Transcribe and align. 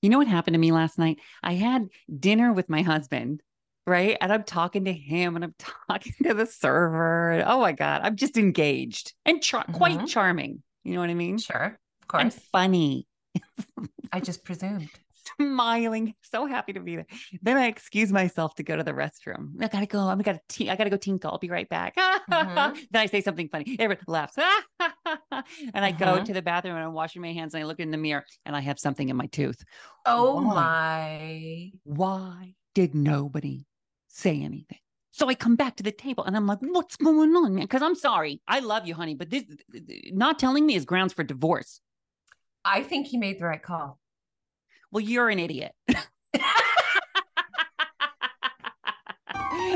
You 0.00 0.10
know 0.10 0.18
what 0.18 0.26
happened 0.28 0.54
to 0.54 0.58
me 0.58 0.72
last 0.72 0.98
night? 0.98 1.18
I 1.42 1.54
had 1.54 1.88
dinner 2.18 2.52
with 2.52 2.68
my 2.68 2.82
husband, 2.82 3.42
right? 3.86 4.16
And 4.20 4.32
I'm 4.32 4.42
talking 4.44 4.86
to 4.86 4.92
him 4.92 5.36
and 5.36 5.44
I'm 5.44 5.54
talking 5.88 6.14
to 6.24 6.34
the 6.34 6.46
server. 6.46 7.32
And 7.32 7.44
oh 7.46 7.60
my 7.60 7.72
God, 7.72 8.00
I'm 8.02 8.16
just 8.16 8.36
engaged 8.36 9.12
and 9.24 9.42
char- 9.42 9.66
quite 9.72 9.98
Mhm. 10.00 10.08
charming. 10.08 10.62
You 10.84 10.94
know 10.94 11.00
what 11.00 11.10
I 11.10 11.14
mean? 11.14 11.38
Sure. 11.38 11.78
Of 12.02 12.08
course. 12.08 12.22
And 12.22 12.32
funny, 12.32 13.06
I 14.12 14.20
just 14.20 14.44
presumed. 14.44 14.90
Smiling, 15.40 16.14
so 16.22 16.46
happy 16.46 16.72
to 16.72 16.80
be 16.80 16.96
there. 16.96 17.06
Then 17.42 17.56
I 17.56 17.66
excuse 17.66 18.12
myself 18.12 18.54
to 18.56 18.62
go 18.62 18.76
to 18.76 18.82
the 18.82 18.92
restroom. 18.92 19.62
I 19.62 19.68
gotta 19.68 19.86
go. 19.86 20.00
I'm 20.00 20.18
gonna 20.20 20.40
tea. 20.48 20.70
I 20.70 20.76
gotta 20.76 20.90
go 20.90 20.96
tinkle. 20.96 21.30
I'll 21.30 21.38
be 21.38 21.50
right 21.50 21.68
back. 21.68 21.94
Mhm. 21.96 22.74
then 22.90 23.02
I 23.02 23.06
say 23.06 23.20
something 23.20 23.48
funny. 23.48 23.76
Everyone 23.78 24.04
laughs. 24.06 24.36
and 24.80 25.84
I 25.84 25.92
go 25.92 26.18
Mhm. 26.18 26.24
to 26.26 26.32
the 26.32 26.42
bathroom 26.42 26.76
and 26.76 26.84
I'm 26.84 26.92
washing 26.92 27.22
my 27.22 27.32
hands 27.32 27.54
and 27.54 27.62
I 27.62 27.66
look 27.66 27.80
in 27.80 27.90
the 27.90 27.96
mirror 27.96 28.24
and 28.44 28.54
I 28.56 28.60
have 28.60 28.78
something 28.78 29.08
in 29.08 29.16
my 29.16 29.26
tooth. 29.26 29.62
Oh 30.06 30.40
Why? 30.40 30.54
my. 30.54 31.70
why 31.84 32.54
did 32.74 32.94
nobody 32.94 33.66
say 34.08 34.40
anything? 34.40 34.78
So 35.14 35.28
I 35.28 35.34
come 35.34 35.56
back 35.56 35.76
to 35.76 35.82
the 35.82 35.92
table 35.92 36.24
and 36.24 36.34
I'm 36.36 36.46
like, 36.46 36.60
what's 36.60 36.96
going 36.96 37.36
on, 37.36 37.54
man? 37.54 37.64
Because 37.64 37.82
I'm 37.82 37.94
sorry. 37.94 38.40
I 38.48 38.60
love 38.60 38.86
you, 38.86 38.94
honey, 38.94 39.14
but 39.14 39.28
this 39.30 39.44
not 40.06 40.38
telling 40.38 40.64
me 40.64 40.74
is 40.74 40.84
grounds 40.86 41.12
for 41.12 41.22
divorce. 41.22 41.80
I 42.64 42.82
think 42.82 43.08
he 43.08 43.18
made 43.18 43.38
the 43.38 43.44
right 43.44 43.62
call. 43.62 43.98
Well, 44.92 45.00
you're 45.00 45.30
an 45.30 45.38
idiot. 45.38 45.72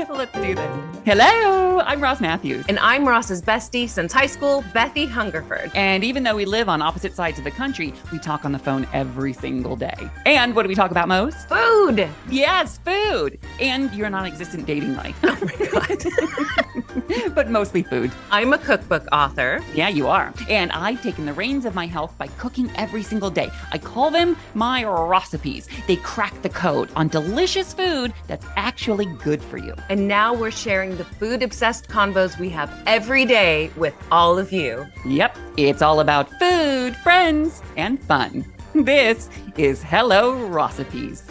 Let's 0.09 0.31
do 0.33 0.55
this. 0.55 0.97
Hello, 1.05 1.79
I'm 1.79 2.01
Ross 2.01 2.19
Mathews. 2.19 2.65
And 2.67 2.77
I'm 2.79 3.07
Ross's 3.07 3.41
bestie 3.41 3.87
since 3.87 4.11
high 4.11 4.25
school, 4.25 4.63
Bethie 4.73 5.07
Hungerford. 5.07 5.71
And 5.73 6.03
even 6.03 6.23
though 6.23 6.35
we 6.35 6.43
live 6.45 6.67
on 6.67 6.81
opposite 6.81 7.15
sides 7.15 7.37
of 7.37 7.45
the 7.45 7.51
country, 7.51 7.93
we 8.11 8.19
talk 8.19 8.43
on 8.43 8.51
the 8.51 8.59
phone 8.59 8.85
every 8.91 9.31
single 9.31 9.75
day. 9.77 10.09
And 10.25 10.53
what 10.55 10.63
do 10.63 10.67
we 10.67 10.75
talk 10.75 10.91
about 10.91 11.07
most? 11.07 11.47
Food. 11.47 12.09
Yes, 12.29 12.79
food. 12.79 13.39
And 13.61 13.93
your 13.93 14.09
non 14.09 14.25
existent 14.25 14.65
dating 14.65 14.95
life. 14.95 15.17
Oh 15.23 15.37
my 15.41 15.65
God. 15.67 17.33
but 17.35 17.49
mostly 17.49 17.83
food. 17.83 18.11
I'm 18.31 18.53
a 18.53 18.57
cookbook 18.57 19.07
author. 19.11 19.61
Yeah, 19.73 19.87
you 19.89 20.07
are. 20.07 20.33
And 20.49 20.71
I've 20.73 21.01
taken 21.01 21.25
the 21.25 21.33
reins 21.33 21.63
of 21.63 21.75
my 21.75 21.87
health 21.87 22.17
by 22.17 22.27
cooking 22.27 22.69
every 22.75 23.03
single 23.03 23.29
day. 23.29 23.49
I 23.71 23.77
call 23.77 24.11
them 24.11 24.35
my 24.55 24.83
Rossipes. 24.83 25.67
They 25.85 25.97
crack 25.97 26.41
the 26.41 26.49
code 26.49 26.89
on 26.95 27.07
delicious 27.07 27.73
food 27.73 28.13
that's 28.27 28.45
actually 28.57 29.05
good 29.05 29.41
for 29.41 29.57
you. 29.57 29.73
And 29.89 30.07
now 30.07 30.33
we're 30.33 30.51
sharing 30.51 30.97
the 30.97 31.05
food 31.05 31.41
obsessed 31.41 31.87
convos 31.87 32.37
we 32.37 32.49
have 32.49 32.71
every 32.85 33.25
day 33.25 33.71
with 33.77 33.95
all 34.11 34.37
of 34.37 34.51
you. 34.51 34.85
Yep, 35.05 35.37
it's 35.57 35.81
all 35.81 35.99
about 35.99 36.29
food, 36.39 36.95
friends, 36.97 37.61
and 37.77 38.03
fun. 38.03 38.45
This 38.75 39.29
is 39.57 39.81
Hello 39.81 40.33
Rossipes. 40.49 41.23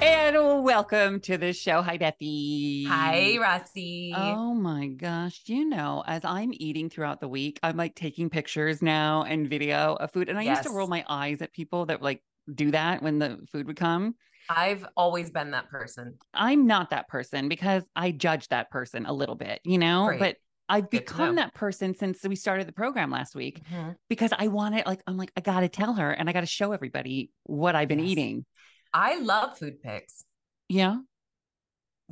And 0.00 0.62
welcome 0.62 1.18
to 1.20 1.38
the 1.38 1.52
show. 1.52 1.82
Hi, 1.82 1.96
Bethie. 1.96 2.86
Hi, 2.86 3.38
Rossi. 3.40 4.12
Oh 4.14 4.54
my 4.54 4.88
gosh. 4.88 5.42
You 5.46 5.64
know, 5.68 6.04
as 6.06 6.24
I'm 6.24 6.52
eating 6.52 6.90
throughout 6.90 7.20
the 7.20 7.28
week, 7.28 7.58
I'm 7.62 7.76
like 7.76 7.94
taking 7.94 8.28
pictures 8.28 8.82
now 8.82 9.24
and 9.24 9.48
video 9.48 9.94
of 9.94 10.12
food. 10.12 10.28
And 10.28 10.38
I 10.38 10.42
used 10.42 10.64
to 10.64 10.70
roll 10.70 10.88
my 10.88 11.04
eyes 11.08 11.40
at 11.40 11.52
people 11.52 11.86
that 11.86 12.02
like 12.02 12.22
do 12.54 12.70
that 12.72 13.02
when 13.02 13.18
the 13.18 13.38
food 13.50 13.66
would 13.66 13.76
come. 13.76 14.14
I've 14.48 14.84
always 14.96 15.30
been 15.30 15.52
that 15.52 15.68
person. 15.70 16.18
I'm 16.34 16.66
not 16.66 16.90
that 16.90 17.08
person 17.08 17.48
because 17.48 17.84
I 17.96 18.10
judge 18.10 18.48
that 18.48 18.70
person 18.70 19.06
a 19.06 19.12
little 19.12 19.34
bit, 19.34 19.60
you 19.64 19.78
know, 19.78 20.06
Great. 20.06 20.18
but 20.18 20.36
I've 20.68 20.90
Good 20.90 21.04
become 21.06 21.34
that 21.36 21.54
person 21.54 21.94
since 21.94 22.22
we 22.22 22.36
started 22.36 22.66
the 22.66 22.72
program 22.72 23.10
last 23.10 23.34
week 23.34 23.62
Mhm. 23.70 23.96
because 24.08 24.32
I 24.36 24.48
want 24.48 24.74
it. 24.76 24.86
Like, 24.86 25.02
I'm 25.06 25.16
like, 25.16 25.32
I 25.36 25.40
got 25.40 25.60
to 25.60 25.68
tell 25.68 25.94
her 25.94 26.10
and 26.10 26.28
I 26.28 26.32
got 26.32 26.40
to 26.40 26.46
show 26.46 26.72
everybody 26.72 27.30
what 27.44 27.74
I've 27.76 27.88
been 27.88 27.98
Yes. 27.98 28.08
eating. 28.08 28.46
I 28.94 29.18
love 29.18 29.58
food 29.58 29.82
pics. 29.82 30.24
Yeah. 30.68 30.98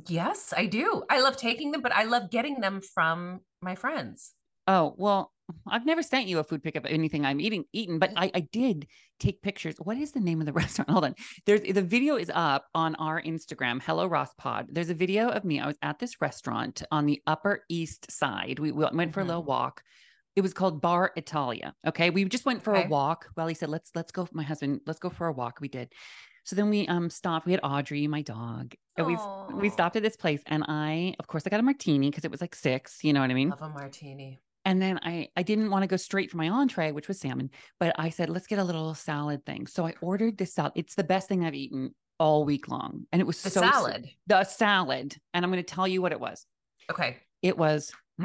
Yes, 0.07 0.53
I 0.55 0.65
do. 0.65 1.03
I 1.09 1.21
love 1.21 1.37
taking 1.37 1.71
them, 1.71 1.81
but 1.81 1.91
I 1.93 2.03
love 2.03 2.31
getting 2.31 2.59
them 2.59 2.81
from 2.81 3.41
my 3.61 3.75
friends. 3.75 4.33
Oh, 4.67 4.95
well, 4.97 5.31
I've 5.67 5.85
never 5.85 6.01
sent 6.03 6.27
you 6.27 6.39
a 6.39 6.43
food 6.43 6.63
pic 6.63 6.75
of 6.75 6.85
anything 6.85 7.25
I'm 7.25 7.39
eating 7.39 7.65
eaten, 7.73 7.99
but 7.99 8.11
I, 8.15 8.31
I 8.33 8.39
did 8.51 8.87
take 9.19 9.41
pictures. 9.41 9.75
What 9.79 9.97
is 9.97 10.11
the 10.11 10.19
name 10.19 10.39
of 10.39 10.45
the 10.45 10.53
restaurant? 10.63 10.89
Hold 10.89 11.05
on. 11.05 11.15
There's 11.45 11.61
the 11.61 11.81
video 11.81 12.15
is 12.15 12.31
up 12.33 12.65
on 12.75 12.95
our 12.95 13.21
Instagram, 13.21 13.81
Hello 13.81 14.07
Ross 14.07 14.33
Pod. 14.37 14.67
There's 14.71 14.89
a 14.89 14.93
video 14.95 15.29
of 15.29 15.43
me. 15.45 15.59
I 15.59 15.67
was 15.67 15.77
at 15.81 15.99
this 15.99 16.21
restaurant 16.21 16.83
on 16.91 17.05
the 17.05 17.21
Upper 17.27 17.63
East 17.69 18.11
Side. 18.11 18.59
We, 18.59 18.71
we 18.71 18.85
went 18.91 19.13
for 19.13 19.21
a 19.21 19.25
little 19.25 19.43
Mhm. 19.43 19.47
walk. 19.47 19.83
It 20.35 20.41
was 20.41 20.53
called 20.53 20.81
Bar 20.81 21.11
Italia. 21.17 21.73
Okay. 21.85 22.09
We 22.09 22.23
just 22.25 22.45
went 22.45 22.63
for 22.63 22.73
a 22.75 22.87
walk. 22.87 23.27
Well, 23.35 23.47
he 23.47 23.53
said, 23.53 23.69
let's 23.69 23.91
let's 23.95 24.11
go. 24.11 24.27
My 24.31 24.43
husband, 24.43 24.81
let's 24.87 24.99
go 24.99 25.09
for 25.09 25.27
a 25.27 25.33
walk. 25.33 25.59
We 25.59 25.67
did. 25.67 25.91
So 26.43 26.55
then 26.55 26.69
we 26.69 26.87
um 26.87 27.09
stopped. 27.09 27.45
We 27.45 27.51
had 27.51 27.59
Audrey, 27.63 28.07
my 28.07 28.21
dog, 28.21 28.73
and 28.97 29.05
we 29.05 29.17
we 29.53 29.69
stopped 29.69 29.95
at 29.97 30.03
this 30.03 30.15
place. 30.15 30.41
And 30.47 30.63
I, 30.67 31.13
of 31.19 31.27
course, 31.27 31.43
I 31.45 31.49
got 31.49 31.59
a 31.59 31.63
martini 31.63 32.09
because 32.09 32.25
it 32.25 32.31
was 32.31 32.41
like 32.41 32.55
six. 32.55 33.03
You 33.03 33.13
know 33.13 33.19
what 33.19 33.29
I 33.29 33.33
mean? 33.33 33.49
Love 33.49 33.61
a 33.61 33.69
martini. 33.69 34.39
And 34.71 34.81
then 34.81 35.01
I 35.03 35.27
I 35.35 35.43
didn't 35.43 35.69
want 35.69 35.83
to 35.83 35.87
go 35.87 35.97
straight 35.97 36.31
for 36.31 36.37
my 36.37 36.47
entree, 36.47 36.93
which 36.93 37.09
was 37.09 37.19
salmon, 37.19 37.49
but 37.77 37.93
I 37.99 38.07
said, 38.09 38.29
let's 38.29 38.47
get 38.47 38.57
a 38.57 38.63
little 38.63 38.93
salad 38.95 39.45
thing. 39.45 39.67
So 39.67 39.85
I 39.85 39.93
ordered 39.99 40.37
this 40.37 40.53
salad. 40.53 40.71
It's 40.75 40.95
the 40.95 41.03
best 41.03 41.27
thing 41.27 41.43
I've 41.43 41.53
eaten 41.53 41.93
all 42.19 42.45
week 42.45 42.69
long. 42.69 43.05
And 43.11 43.19
it 43.19 43.25
was 43.25 43.41
The 43.41 43.49
so 43.49 43.59
salad. 43.59 44.09
The 44.27 44.45
salad. 44.45 45.17
And 45.33 45.43
I'm 45.43 45.51
going 45.51 45.61
to 45.61 45.75
tell 45.75 45.89
you 45.89 46.01
what 46.01 46.13
it 46.13 46.21
was. 46.21 46.45
Okay. 46.89 47.17
It 47.41 47.57
was 47.57 47.91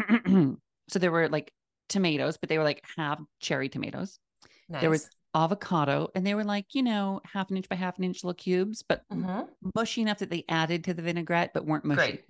so 0.88 0.98
there 1.00 1.10
were 1.10 1.28
like 1.28 1.52
tomatoes, 1.88 2.36
but 2.36 2.48
they 2.48 2.58
were 2.58 2.64
like 2.64 2.84
half 2.96 3.18
cherry 3.40 3.68
tomatoes. 3.68 4.20
Nice. 4.68 4.82
There 4.82 4.90
was 4.90 5.10
avocado, 5.34 6.10
and 6.14 6.24
they 6.24 6.34
were 6.36 6.44
like, 6.44 6.66
you 6.74 6.84
know, 6.84 7.22
half 7.24 7.50
an 7.50 7.56
inch 7.56 7.68
by 7.68 7.74
half 7.74 7.98
an 7.98 8.04
inch 8.04 8.22
little 8.22 8.34
cubes, 8.34 8.84
but 8.88 9.02
Mhm. 9.12 9.48
mushy 9.74 10.00
enough 10.00 10.18
that 10.18 10.30
they 10.30 10.44
added 10.48 10.84
to 10.84 10.94
the 10.94 11.02
vinaigrette, 11.02 11.50
but 11.52 11.66
weren't 11.66 11.84
mushy. 11.84 11.96
Great. 11.98 12.24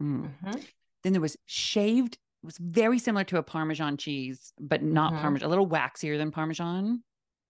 Mhm. 0.00 0.32
Mhm. 0.44 0.66
Then 1.02 1.12
there 1.14 1.20
was 1.20 1.36
shaved. 1.46 2.16
It 2.46 2.54
was 2.54 2.58
very 2.58 3.00
similar 3.00 3.24
to 3.24 3.38
a 3.38 3.42
Parmesan 3.42 3.96
cheese, 3.96 4.52
but 4.60 4.80
not 4.80 5.12
Mhm. 5.12 5.20
Parmesan. 5.20 5.46
A 5.46 5.48
little 5.48 5.66
waxier 5.66 6.16
than 6.16 6.30
Parmesan. 6.30 7.02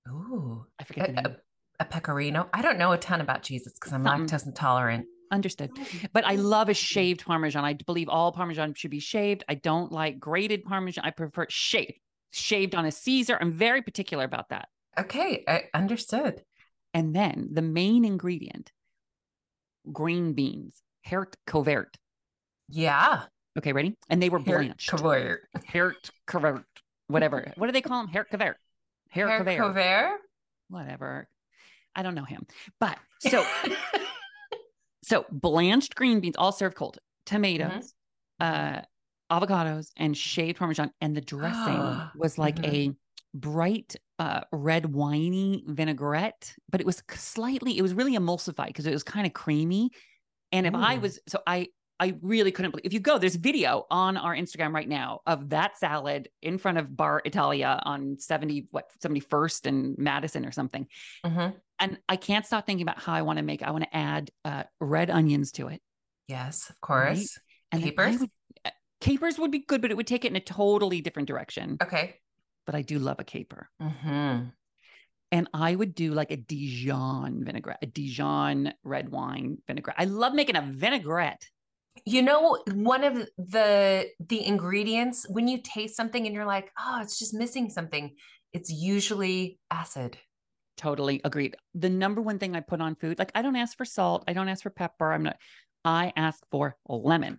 Ooh. 0.08 0.64
I 0.78 0.84
forget 0.84 1.10
A, 1.10 1.12
the 1.12 1.20
name. 1.20 1.36
a, 1.78 1.82
a 1.82 1.84
pecorino. 1.84 2.48
I 2.54 2.62
don't 2.62 2.78
know 2.78 2.92
a 2.92 2.96
ton 2.96 3.20
about 3.20 3.42
cheeses 3.42 3.74
because 3.74 3.92
I'm 3.92 4.02
Something. 4.06 4.26
lactose 4.38 4.46
intolerant. 4.46 5.06
Understood. 5.30 5.70
But 6.14 6.24
I 6.24 6.36
love 6.36 6.70
a 6.70 6.74
shaved 6.74 7.26
Parmesan. 7.26 7.62
I 7.62 7.74
believe 7.74 8.08
all 8.08 8.32
Parmesan 8.32 8.72
should 8.72 8.90
be 8.90 8.98
shaved. 9.00 9.44
I 9.50 9.56
don't 9.56 9.92
like 9.92 10.18
grated 10.18 10.64
Parmesan. 10.64 11.04
I 11.04 11.10
prefer 11.10 11.44
shaved, 11.50 12.00
shaved 12.30 12.74
on 12.74 12.86
a 12.86 12.90
Caesar. 12.90 13.36
I'm 13.38 13.52
very 13.52 13.82
particular 13.82 14.24
about 14.24 14.48
that. 14.48 14.70
Okay, 14.98 15.44
I 15.46 15.64
understood. 15.74 16.42
And 16.94 17.14
then 17.14 17.48
the 17.52 17.60
main 17.60 18.06
ingredient, 18.06 18.72
green 19.92 20.32
beans, 20.32 20.80
hert 21.04 21.36
covert. 21.46 21.98
Yeah. 22.70 23.24
Okay, 23.56 23.72
ready? 23.72 23.96
And 24.08 24.22
they 24.22 24.28
were 24.28 24.38
Hair 24.38 24.58
blanched. 24.58 24.90
Hert 25.66 26.10
covert. 26.26 26.64
Whatever. 27.08 27.52
What 27.56 27.66
do 27.66 27.72
they 27.72 27.80
call 27.80 28.02
them? 28.02 28.12
Hert 28.12 28.28
covert. 28.30 28.56
Hert 29.10 29.28
Hair 29.46 29.58
covert. 29.58 30.20
whatever. 30.68 31.28
I 31.94 32.02
don't 32.02 32.14
know 32.14 32.24
him. 32.24 32.46
But 32.80 32.98
so 33.20 33.44
so 35.02 35.24
blanched 35.30 35.94
green 35.94 36.20
beans 36.20 36.36
all 36.36 36.52
served 36.52 36.76
cold, 36.76 36.98
tomatoes, 37.24 37.94
uh 38.40 38.80
avocados 39.30 39.90
and 39.96 40.16
shaved 40.16 40.58
parmesan 40.58 40.90
and 41.00 41.16
the 41.16 41.20
dressing 41.20 42.00
was 42.16 42.38
like 42.38 42.56
Mhm. 42.56 42.66
a 42.92 42.96
bright 43.34 43.96
uh 44.18 44.40
red 44.52 44.84
winey 44.86 45.62
vinaigrette, 45.66 46.54
but 46.70 46.80
it 46.80 46.86
was 46.86 47.02
slightly 47.14 47.78
it 47.78 47.82
was 47.82 47.94
really 47.94 48.12
emulsified 48.16 48.68
because 48.68 48.86
it 48.86 48.92
was 48.92 49.02
kind 49.02 49.26
of 49.26 49.32
creamy. 49.32 49.90
And 50.52 50.66
if 50.66 50.74
I 50.74 50.98
was 50.98 51.18
so 51.26 51.40
I 51.46 51.68
I 51.98 52.14
really 52.20 52.52
couldn't 52.52 52.72
believe 52.72 52.84
if 52.84 52.92
you 52.92 53.00
go, 53.00 53.18
there's 53.18 53.36
video 53.36 53.86
on 53.90 54.16
our 54.16 54.34
Instagram 54.36 54.74
right 54.74 54.88
now 54.88 55.20
of 55.26 55.48
that 55.50 55.78
salad 55.78 56.28
in 56.42 56.58
front 56.58 56.76
of 56.78 56.94
Bar 56.96 57.22
Italia 57.24 57.80
on 57.84 58.18
70, 58.18 58.66
what 58.70 58.90
71st 59.02 59.66
and 59.66 59.96
Madison 59.98 60.44
or 60.44 60.52
something 60.52 60.86
Mhm. 61.24 61.54
and 61.78 61.98
I 62.08 62.16
can't 62.16 62.44
stop 62.44 62.66
thinking 62.66 62.82
about 62.82 62.98
how 63.00 63.14
I 63.14 63.22
want 63.22 63.38
to 63.38 63.42
make. 63.42 63.62
I 63.62 63.70
want 63.70 63.84
to 63.84 63.96
add 63.96 64.30
uh, 64.44 64.64
red 64.80 65.08
onions 65.10 65.52
to 65.52 65.68
it, 65.68 65.80
Yes, 66.28 66.68
of 66.70 66.76
Right? 66.88 67.14
course. 67.16 67.38
and 67.72 67.82
Capers? 67.82 68.18
would- 68.20 68.30
uh, 68.64 68.70
capers 69.00 69.38
would 69.38 69.50
be 69.50 69.60
good, 69.60 69.80
but 69.80 69.90
it 69.90 69.96
would 69.96 70.06
take 70.06 70.24
it 70.24 70.28
in 70.28 70.36
a 70.36 70.40
totally 70.40 71.00
different 71.00 71.28
direction. 71.28 71.78
Okay. 71.82 72.16
But 72.66 72.74
I 72.74 72.82
do 72.82 72.98
love 72.98 73.20
a 73.20 73.24
caper, 73.24 73.68
hmm 73.80 74.48
and 75.32 75.48
I 75.52 75.74
would 75.74 75.94
do 75.94 76.14
like 76.14 76.30
a 76.30 76.36
Dijon 76.36 77.42
vinaigrette, 77.44 77.78
a 77.82 77.86
Dijon 77.86 78.72
red 78.84 79.08
wine 79.08 79.58
vinaigrette. 79.66 79.96
I 79.98 80.04
love 80.04 80.34
making 80.34 80.54
a 80.56 80.62
vinaigrette. 80.62 81.48
You 82.04 82.22
know, 82.22 82.58
one 82.72 83.04
of 83.04 83.28
the 83.38 84.08
the 84.20 84.44
ingredients 84.46 85.26
when 85.28 85.48
you 85.48 85.60
taste 85.62 85.96
something 85.96 86.26
and 86.26 86.34
you're 86.34 86.46
like, 86.46 86.70
oh, 86.78 87.00
it's 87.02 87.18
just 87.18 87.34
missing 87.34 87.70
something. 87.70 88.14
It's 88.52 88.70
usually 88.70 89.58
acid. 89.70 90.18
Totally 90.76 91.20
agreed. 91.24 91.56
The 91.74 91.88
number 91.88 92.20
one 92.20 92.38
thing 92.38 92.54
I 92.54 92.60
put 92.60 92.80
on 92.80 92.96
food, 92.96 93.18
like 93.18 93.32
I 93.34 93.42
don't 93.42 93.56
ask 93.56 93.76
for 93.76 93.84
salt, 93.84 94.24
I 94.28 94.34
don't 94.34 94.48
ask 94.48 94.62
for 94.62 94.70
pepper. 94.70 95.12
I'm 95.12 95.22
not. 95.22 95.36
I 95.84 96.12
ask 96.16 96.42
for 96.50 96.76
lemon. 96.88 97.38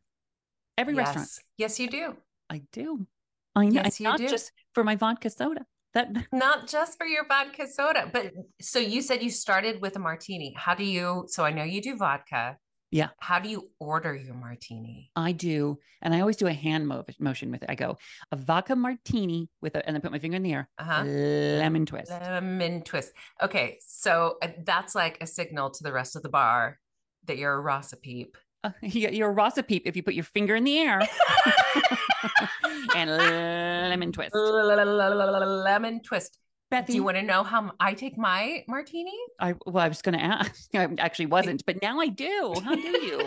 Every 0.77 0.93
restaurant, 0.93 1.27
Yes. 1.57 1.77
Yes, 1.77 1.79
you 1.79 1.89
do. 1.89 2.15
I 2.49 2.61
do. 2.71 3.07
I 3.55 3.65
know. 3.65 3.81
Yes, 3.83 3.99
you 3.99 4.05
not 4.05 4.19
do. 4.19 4.27
just 4.27 4.51
for 4.73 4.83
my 4.83 4.95
vodka 4.95 5.29
soda. 5.29 5.65
That 5.93 6.09
Not 6.31 6.67
just 6.67 6.97
for 6.97 7.05
your 7.07 7.25
vodka 7.27 7.67
soda, 7.67 8.09
but 8.11 8.31
so 8.61 8.79
you 8.79 9.01
said 9.01 9.23
you 9.23 9.29
started 9.29 9.81
with 9.81 9.95
a 9.95 9.99
martini. 9.99 10.53
How 10.55 10.75
do 10.75 10.83
you? 10.83 11.25
So 11.27 11.43
I 11.43 11.51
know 11.51 11.63
you 11.63 11.81
do 11.81 11.95
vodka. 11.97 12.57
Yeah. 12.91 13.09
How 13.19 13.39
do 13.39 13.49
you 13.49 13.69
order 13.79 14.15
your 14.15 14.33
martini? 14.33 15.11
I 15.15 15.33
do, 15.33 15.77
and 16.01 16.13
I 16.13 16.21
always 16.21 16.37
do 16.37 16.47
a 16.47 16.53
hand 16.53 16.87
mo- 16.87 17.03
motion 17.19 17.51
with 17.51 17.63
it. 17.63 17.69
I 17.69 17.75
go 17.75 17.97
a 18.31 18.35
vodka 18.37 18.75
martini 18.77 19.49
with 19.61 19.75
a, 19.75 19.85
and 19.85 19.93
then 19.95 20.01
put 20.01 20.11
my 20.11 20.19
finger 20.19 20.37
in 20.37 20.43
the 20.43 20.53
air, 20.53 20.69
Uh-huh. 20.77 21.03
lemon 21.03 21.85
twist. 21.85 22.09
Lemon 22.11 22.81
twist. 22.83 23.11
Okay, 23.43 23.77
so 23.85 24.37
uh, 24.41 24.47
that's 24.63 24.95
like 24.95 25.17
a 25.21 25.27
signal 25.27 25.69
to 25.71 25.83
the 25.83 25.91
rest 25.91 26.15
of 26.15 26.23
the 26.23 26.29
bar 26.29 26.79
that 27.25 27.37
you're 27.37 27.53
a 27.53 27.59
Rasa 27.59 27.97
peep. 27.97 28.37
Uh, 28.63 28.71
you- 28.81 29.09
you're 29.09 29.29
a 29.29 29.33
Rasa 29.33 29.63
peep 29.63 29.83
if 29.85 29.97
you 29.97 30.03
put 30.03 30.13
your 30.13 30.23
finger 30.23 30.55
in 30.55 30.63
the 30.63 30.77
air 30.79 31.01
and 32.95 33.09
lemon 33.09 34.11
twist. 34.13 34.33
Lemon 34.35 36.01
twist. 36.01 36.37
Bethie, 36.69 36.87
Do 36.87 36.93
you 36.95 37.03
want 37.03 37.15
to 37.17 37.23
know 37.23 37.43
how 37.43 37.71
I 37.79 37.93
take 37.93 38.17
my 38.17 38.63
martini? 38.67 39.17
I 39.39 39.55
well, 39.65 39.83
I 39.83 39.87
was 39.87 40.01
going 40.01 40.17
to 40.17 40.23
ask. 40.23 40.67
I 40.75 40.87
actually 40.99 41.27
wasn't, 41.27 41.65
but 41.65 41.81
now 41.81 41.99
I 41.99 42.07
do. 42.07 42.53
How 42.63 42.75
do 42.75 42.81
you? 42.81 43.21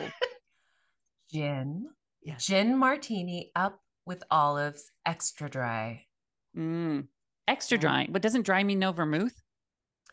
Gin. 1.33 1.87
Yeah. 2.23 2.37
Gin 2.39 2.77
martini 2.77 3.51
up 3.57 3.81
with 4.05 4.23
olives, 4.31 4.91
extra 5.07 5.49
dry. 5.49 6.05
Mm. 6.57 7.07
Extra 7.49 7.79
dry, 7.79 8.09
but 8.11 8.23
doesn't 8.23 8.45
dry 8.45 8.63
mean 8.63 8.79
no 8.79 8.93
vermouth? 8.93 9.35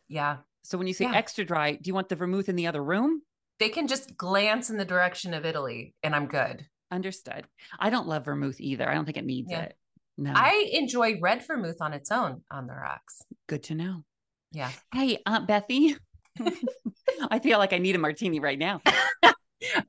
Yeah. 0.07 0.37
So 0.63 0.77
when 0.77 0.87
you 0.87 0.93
say 0.93 1.05
Yeah. 1.05 1.15
extra 1.15 1.43
dry, 1.43 1.73
do 1.73 1.87
you 1.87 1.93
want 1.93 2.09
the 2.09 2.15
vermouth 2.15 2.47
in 2.49 2.55
the 2.55 2.67
other 2.67 2.83
room? 2.83 3.21
They 3.59 3.69
can 3.69 3.87
just 3.87 4.15
glance 4.15 4.69
in 4.69 4.77
the 4.77 4.85
direction 4.85 5.33
of 5.33 5.45
Italy 5.45 5.95
and 6.03 6.15
I'm 6.15 6.27
good. 6.27 6.65
Understood. 6.91 7.47
I 7.79 7.89
don't 7.89 8.07
love 8.07 8.25
vermouth 8.25 8.61
either. 8.61 8.87
I 8.87 8.93
don't 8.93 9.05
think 9.05 9.17
it 9.17 9.25
needs 9.25 9.51
Yeah. 9.51 9.63
it. 9.63 9.77
No. 10.17 10.31
I 10.35 10.69
enjoy 10.73 11.19
red 11.19 11.45
vermouth 11.45 11.77
on 11.81 11.93
its 11.93 12.11
own 12.11 12.41
on 12.51 12.67
the 12.67 12.73
rocks. 12.73 13.21
Good 13.47 13.63
to 13.63 13.75
know. 13.75 14.03
Yeah. 14.51 14.71
Hey, 14.93 15.19
Aunt 15.25 15.47
Bethie. 15.47 15.95
I 17.31 17.39
feel 17.39 17.57
like 17.59 17.73
I 17.73 17.77
need 17.77 17.95
a 17.95 17.99
martini 17.99 18.39
right 18.39 18.57
now. 18.59 18.81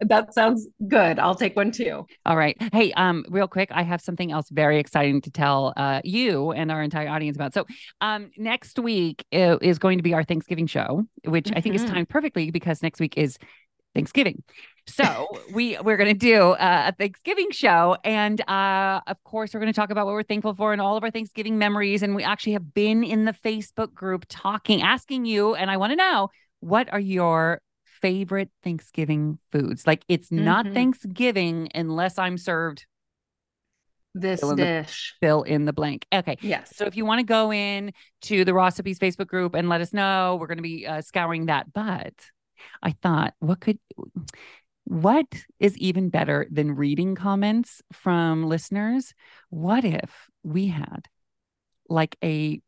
That 0.00 0.32
sounds 0.32 0.66
good. 0.88 1.18
I'll 1.18 1.34
take 1.34 1.54
one 1.54 1.72
too. 1.72 2.06
All 2.24 2.38
right. 2.38 2.56
Hey, 2.72 2.90
um, 2.94 3.26
real 3.28 3.46
quick, 3.46 3.68
I 3.70 3.82
have 3.82 4.00
something 4.00 4.32
else 4.32 4.48
very 4.50 4.78
exciting 4.78 5.20
to 5.20 5.30
tell 5.30 5.74
uh 5.76 6.00
you 6.04 6.52
and 6.52 6.72
our 6.72 6.82
entire 6.82 7.06
audience 7.08 7.36
about. 7.36 7.52
So, 7.52 7.66
um, 8.00 8.30
next 8.38 8.78
week 8.78 9.26
uh, 9.30 9.58
is 9.60 9.78
going 9.78 9.98
to 9.98 10.02
be 10.02 10.14
our 10.14 10.24
Thanksgiving 10.24 10.66
show, 10.68 11.04
which 11.24 11.52
I 11.54 11.60
think 11.60 11.74
is 11.74 11.84
Mhm. 11.84 11.90
timed 11.92 12.08
perfectly 12.08 12.50
because 12.50 12.82
next 12.82 12.98
week 12.98 13.18
is 13.18 13.36
Thanksgiving. 13.94 14.42
So 14.86 15.26
we 15.52 15.76
we're 15.82 15.98
going 15.98 16.08
to 16.12 16.18
do 16.18 16.52
uh, 16.52 16.84
a 16.88 16.92
Thanksgiving 16.92 17.50
show, 17.50 17.96
and 18.04 18.40
uh, 18.48 19.00
of 19.06 19.22
course 19.22 19.52
we're 19.52 19.60
going 19.60 19.72
to 19.72 19.76
talk 19.78 19.90
about 19.90 20.06
what 20.06 20.12
we're 20.12 20.22
thankful 20.22 20.54
for 20.54 20.72
and 20.72 20.80
all 20.80 20.96
of 20.96 21.04
our 21.04 21.10
Thanksgiving 21.10 21.58
memories. 21.58 22.02
And 22.02 22.14
we 22.14 22.22
actually 22.22 22.54
have 22.54 22.72
been 22.72 23.04
in 23.04 23.26
the 23.26 23.32
Facebook 23.34 23.92
group 23.92 24.24
talking, 24.28 24.80
asking 24.82 25.26
you, 25.26 25.54
and 25.54 25.70
I 25.70 25.76
want 25.76 25.92
to 25.92 25.96
know 25.96 26.28
what 26.60 26.90
are 26.92 27.00
your 27.00 27.60
favorite 27.84 28.50
Thanksgiving 28.62 29.38
foods? 29.52 29.86
Like 29.86 30.04
it's 30.08 30.32
not 30.32 30.64
Mhm. 30.64 30.72
Thanksgiving 30.74 31.68
unless 31.74 32.18
I'm 32.18 32.38
served 32.38 32.86
This 34.14 34.40
Fill 34.40 34.50
in 34.52 34.56
the- 34.56 34.64
dish. 34.64 35.14
fill 35.20 35.42
in 35.42 35.64
the 35.66 35.72
blank. 35.72 36.06
Okay. 36.14 36.38
Yes. 36.40 36.74
So 36.74 36.86
if 36.86 36.96
you 36.96 37.04
want 37.04 37.18
to 37.20 37.24
go 37.26 37.52
in 37.52 37.92
to 38.22 38.44
the 38.44 38.52
Rossipes 38.52 38.98
Facebook 38.98 39.26
group 39.26 39.54
and 39.54 39.68
let 39.68 39.80
us 39.80 39.92
know, 39.92 40.38
we're 40.40 40.46
going 40.46 40.58
to 40.58 40.62
be 40.62 40.86
uh, 40.86 41.02
scouring 41.02 41.46
that. 41.46 41.72
But 41.72 42.14
I 42.82 42.92
thought, 43.02 43.34
what 43.38 43.60
could, 43.60 43.78
what 44.84 45.26
is 45.60 45.76
even 45.78 46.08
better 46.08 46.46
than 46.50 46.74
reading 46.74 47.14
comments 47.14 47.82
from 47.92 48.44
listeners? 48.46 49.14
What 49.50 49.84
if 49.84 50.30
we 50.42 50.68
had 50.68 51.08
like 51.88 52.16
a 52.22 52.60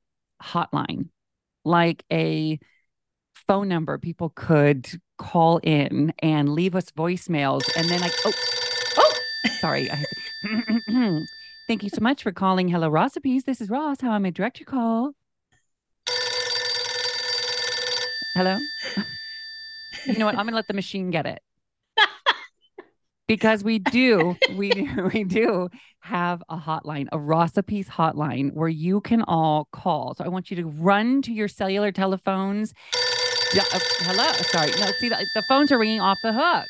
hotline, 0.42 1.08
like 1.64 2.04
a 2.12 2.58
phone 3.34 3.68
number 3.68 3.98
people 3.98 4.30
could 4.34 4.88
call 5.18 5.58
in 5.58 6.12
and 6.20 6.48
leave 6.48 6.74
us 6.74 6.90
voicemails, 6.90 7.68
and 7.76 7.88
then 7.88 8.00
like, 8.00 8.14
oh, 8.24 8.32
oh, 8.98 9.14
sorry, 9.60 9.90
I 9.90 10.04
Thank 11.70 11.84
you 11.84 11.88
so 11.88 12.00
much 12.00 12.24
for 12.24 12.32
calling 12.32 12.66
Hello 12.68 12.90
Rossipes. 12.90 13.44
This 13.44 13.60
is 13.60 13.70
Ross. 13.70 14.00
How 14.00 14.10
I 14.10 14.30
direct 14.30 14.58
your 14.58 14.66
call. 14.66 15.12
Hello. 18.34 18.58
you 20.06 20.18
know 20.18 20.26
what? 20.26 20.36
I'm 20.36 20.46
gonna 20.46 20.56
let 20.56 20.68
the 20.68 20.74
machine 20.74 21.10
get 21.10 21.26
it. 21.26 21.40
Because 23.30 23.62
we 23.62 23.78
do, 23.78 24.36
we 24.56 24.70
do, 24.70 25.08
we 25.14 25.22
do 25.22 25.68
have 26.00 26.42
a 26.48 26.56
hotline, 26.56 27.06
a 27.12 27.16
Rossipes 27.16 27.86
hotline 27.86 28.52
where 28.54 28.68
you 28.68 29.00
can 29.00 29.22
all 29.22 29.68
call. 29.70 30.14
So 30.16 30.24
I 30.24 30.28
want 30.28 30.50
you 30.50 30.56
to 30.56 30.66
run 30.66 31.22
to 31.22 31.32
your 31.32 31.46
cellular 31.46 31.92
telephones. 31.92 32.74
Yeah, 33.54 33.62
uh, 33.72 33.78
hello. 34.00 34.32
Sorry. 34.32 34.72
No, 34.72 34.86
see, 34.98 35.08
the, 35.08 35.24
the 35.36 35.42
phones 35.48 35.70
are 35.70 35.78
ringing 35.78 36.00
off 36.00 36.18
the 36.24 36.32
hook. 36.32 36.66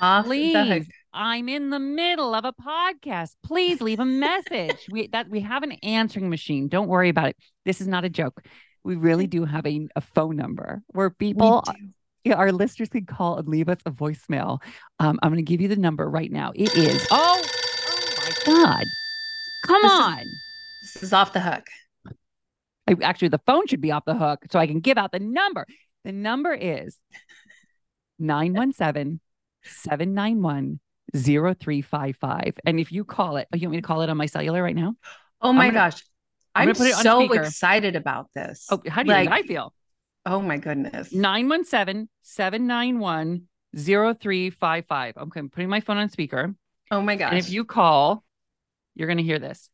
Off 0.00 0.26
the 0.26 0.52
hook. 0.54 0.66
Please, 0.66 0.88
I'm 1.12 1.46
in 1.46 1.68
the 1.68 1.78
middle 1.78 2.34
of 2.34 2.46
a 2.46 2.54
podcast. 2.54 3.34
Please 3.42 3.82
leave 3.82 4.00
a 4.00 4.06
message. 4.06 4.86
we 4.90 5.08
that 5.08 5.28
we 5.28 5.40
have 5.40 5.62
an 5.62 5.72
answering 5.82 6.30
machine. 6.30 6.68
Don't 6.68 6.88
worry 6.88 7.10
about 7.10 7.28
it. 7.28 7.36
This 7.66 7.82
is 7.82 7.86
not 7.86 8.06
a 8.06 8.08
joke. 8.08 8.42
We 8.82 8.96
really 8.96 9.26
do 9.26 9.44
have 9.44 9.66
a, 9.66 9.88
a 9.94 10.00
phone 10.00 10.36
number 10.36 10.82
where 10.88 11.08
We 11.08 11.32
people. 11.34 11.64
Yeah, 12.28 12.34
our 12.36 12.52
listeners 12.52 12.88
can 12.90 13.06
call 13.06 13.38
and 13.38 13.48
leave 13.48 13.68
us 13.68 13.78
a 13.86 13.90
voicemail. 13.90 14.60
Um, 14.98 15.18
I'm 15.22 15.30
going 15.32 15.44
to 15.44 15.48
give 15.50 15.60
you 15.60 15.68
the 15.68 15.76
number 15.76 16.08
right 16.08 16.30
now. 16.30 16.52
It 16.54 16.76
is 16.76 17.06
oh, 17.10 17.42
oh 17.42 18.14
my 18.16 18.52
god, 18.52 18.84
come 19.64 19.82
This 19.82 19.92
is- 19.92 19.98
on. 20.00 20.24
This 20.94 21.02
is 21.02 21.12
off 21.12 21.32
the 21.32 21.40
hook. 21.40 21.66
I, 22.88 22.94
actually, 23.02 23.28
the 23.28 23.40
phone 23.46 23.66
should 23.66 23.80
be 23.82 23.92
off 23.92 24.04
the 24.06 24.14
hook 24.14 24.40
so 24.50 24.58
I 24.58 24.66
can 24.66 24.80
give 24.80 24.96
out 24.96 25.12
the 25.12 25.18
number. 25.20 25.66
The 26.04 26.12
number 26.12 26.54
is 26.54 26.96
917 28.18 29.20
791 29.64 30.80
0355. 31.14 32.54
And 32.64 32.80
if 32.80 32.90
you 32.92 33.04
call 33.04 33.36
it, 33.36 33.48
oh, 33.52 33.56
you 33.56 33.68
want 33.68 33.72
me 33.72 33.80
to 33.80 33.86
call 33.86 34.02
it 34.02 34.08
on 34.10 34.16
my 34.16 34.26
cellular 34.26 34.62
right 34.62 34.76
now? 34.76 34.94
Oh 35.40 35.52
my 35.52 35.66
gonna- 35.66 35.90
gosh. 35.90 36.02
I'm 36.54 36.70
I'm, 36.70 36.74
put 36.74 36.86
it 36.88 36.94
so 36.94 37.26
speaker. 37.26 37.42
excited 37.42 37.94
about 37.94 38.30
this. 38.34 38.66
Oh, 38.70 38.80
how 38.88 39.02
do 39.02 39.10
you 39.10 39.16
think 39.16 39.30
I 39.30 39.42
feel? 39.42 39.72
Oh 40.28 40.42
my 40.42 40.58
goodness. 40.58 41.10
917 41.10 42.06
791 42.20 43.48
0355. 43.74 45.16
Okay, 45.16 45.40
I'm 45.40 45.48
putting 45.48 45.70
my 45.70 45.80
phone 45.80 45.96
on 45.96 46.10
speaker. 46.10 46.54
Oh 46.90 47.00
my 47.00 47.16
gosh. 47.16 47.30
And 47.30 47.38
if 47.38 47.50
you 47.50 47.64
call, 47.64 48.22
you're 48.94 49.08
going 49.08 49.16
to 49.16 49.24
hear 49.24 49.38
this. 49.38 49.70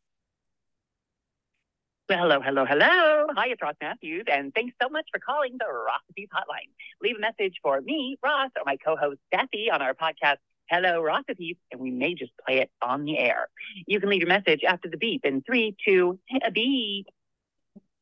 Well, 2.07 2.19
Hello, 2.19 2.39
hello, 2.39 2.65
hello. 2.65 3.27
Hi, 3.35 3.47
it's 3.47 3.61
Ross 3.61 3.75
Mathews, 3.81 4.25
and 4.31 4.53
thanks 4.53 4.75
so 4.81 4.87
much 4.87 5.05
for 5.11 5.19
calling 5.19 5.57
the 5.59 5.65
Rossipes 5.65 6.29
Hotline. 6.33 6.69
Leave 7.01 7.17
a 7.17 7.19
message 7.19 7.55
for 7.61 7.81
me, 7.81 8.17
Ross, 8.23 8.51
or 8.55 8.63
my 8.65 8.77
co-host 8.77 9.19
Bethie 9.33 9.69
on 9.73 9.81
our 9.81 9.93
podcast, 9.93 10.37
Hello 10.69 11.01
Rossipes, 11.01 11.57
and 11.71 11.81
we 11.81 11.91
may 11.91 12.13
just 12.13 12.31
play 12.47 12.59
it 12.59 12.69
on 12.81 13.03
the 13.03 13.17
air. 13.17 13.49
You 13.87 13.99
can 13.99 14.09
leave 14.09 14.21
your 14.21 14.29
message 14.29 14.63
after 14.63 14.87
the 14.87 14.97
beep 14.97 15.25
in 15.25 15.41
three, 15.41 15.75
two, 15.85 16.17
a 16.45 16.51
beep. 16.51 17.07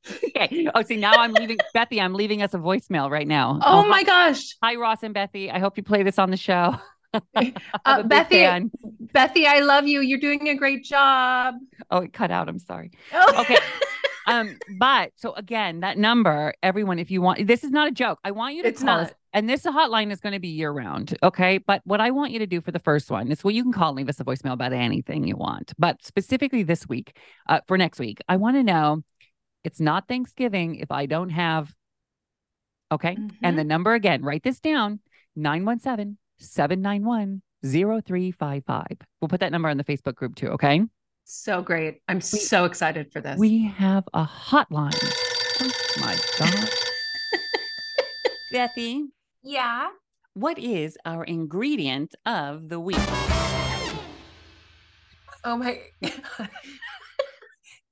Okay. 0.09 0.67
Oh, 0.75 0.81
see, 0.83 0.97
now 0.97 1.13
I'm 1.13 1.33
leaving, 1.33 1.57
Bethie, 1.75 2.01
I'm 2.01 2.13
leaving 2.13 2.41
us 2.41 2.53
a 2.53 2.57
voicemail 2.57 3.09
right 3.09 3.27
now. 3.27 3.59
oh 3.63 3.81
hi- 3.83 3.87
my 3.87 4.03
gosh. 4.03 4.55
Hi, 4.61 4.75
Ross 4.75 5.03
and 5.03 5.13
Bethie. 5.13 5.49
I 5.51 5.59
hope 5.59 5.77
you 5.77 5.83
play 5.83 6.03
this 6.03 6.17
on 6.19 6.31
the 6.31 6.37
show. 6.37 6.75
Uh, 7.85 8.01
Bethie. 8.01 8.71
Bethie, 9.13 9.45
I 9.45 9.59
love 9.59 9.85
you. 9.85 10.01
You're 10.01 10.17
doing 10.19 10.49
a 10.49 10.55
great 10.55 10.83
job. 10.83 11.53
Oh, 11.91 11.99
it 11.99 12.11
cut 12.11 12.31
out. 12.31 12.49
I'm 12.49 12.57
sorry. 12.57 12.89
Oh. 13.13 13.41
Okay. 13.41 13.57
um, 14.25 14.57
but 14.79 15.11
so 15.15 15.33
again, 15.33 15.81
that 15.81 15.99
number, 15.99 16.55
everyone, 16.63 16.97
if 16.97 17.11
you 17.11 17.21
want, 17.21 17.45
this 17.45 17.63
is 17.63 17.69
not 17.69 17.87
a 17.87 17.91
joke. 17.91 18.17
I 18.23 18.31
want 18.31 18.55
you 18.55 18.63
to 18.63 18.69
It's 18.69 18.81
call 18.81 19.01
us, 19.01 19.11
and 19.31 19.47
this 19.47 19.61
hotline 19.61 20.11
is 20.11 20.21
going 20.21 20.33
to 20.33 20.39
be 20.39 20.47
year 20.47 20.71
round. 20.71 21.15
Okay. 21.21 21.59
But 21.59 21.81
what 21.85 22.01
I 22.01 22.09
want 22.09 22.31
you 22.31 22.39
to 22.39 22.47
do 22.47 22.61
for 22.61 22.71
the 22.71 22.79
first 22.79 23.11
one 23.11 23.31
is 23.31 23.43
well, 23.43 23.51
you 23.51 23.61
can 23.61 23.73
call 23.73 23.89
and 23.89 23.97
leave 23.97 24.09
us 24.09 24.19
a 24.19 24.23
voicemail 24.23 24.53
about 24.53 24.73
anything 24.73 25.27
you 25.27 25.35
want. 25.37 25.73
But 25.77 26.03
specifically 26.03 26.63
this 26.63 26.89
week, 26.89 27.15
uh, 27.47 27.59
for 27.67 27.77
next 27.77 27.99
week, 27.99 28.21
I 28.27 28.37
want 28.37 28.55
to 28.55 28.63
know 28.63 29.03
it's 29.63 29.79
not 29.79 30.07
Thanksgiving 30.07 30.75
if 30.75 30.91
I 30.91 31.05
don't 31.05 31.29
have, 31.29 31.73
okay. 32.91 33.15
And 33.15 33.31
mm-hmm. 33.31 33.55
the 33.55 33.63
number 33.63 33.93
again, 33.93 34.21
write 34.23 34.43
this 34.43 34.59
down 34.59 34.99
917 35.35 36.17
791 36.37 37.41
0355. 37.63 38.85
We'll 39.21 39.29
put 39.29 39.39
that 39.39 39.51
number 39.51 39.69
on 39.69 39.77
the 39.77 39.83
Facebook 39.83 40.15
group 40.15 40.35
too. 40.35 40.49
Okay. 40.49 40.81
so 41.23 41.61
great. 41.61 42.01
I'm 42.07 42.21
so 42.21 42.65
excited 42.65 43.11
for 43.11 43.21
this. 43.21 43.37
We 43.39 43.65
have 43.67 44.03
a 44.13 44.25
hotline. 44.25 44.93
Oh 45.61 45.71
my 46.01 46.17
God. 46.37 46.69
Bethie, 48.51 49.05
yeah. 49.41 49.87
what 50.33 50.59
is 50.59 50.97
our 51.05 51.23
ingredient 51.23 52.13
of 52.25 52.69
the 52.69 52.79
week? 52.79 52.97
Oh 55.45 55.57
my. 55.57 55.79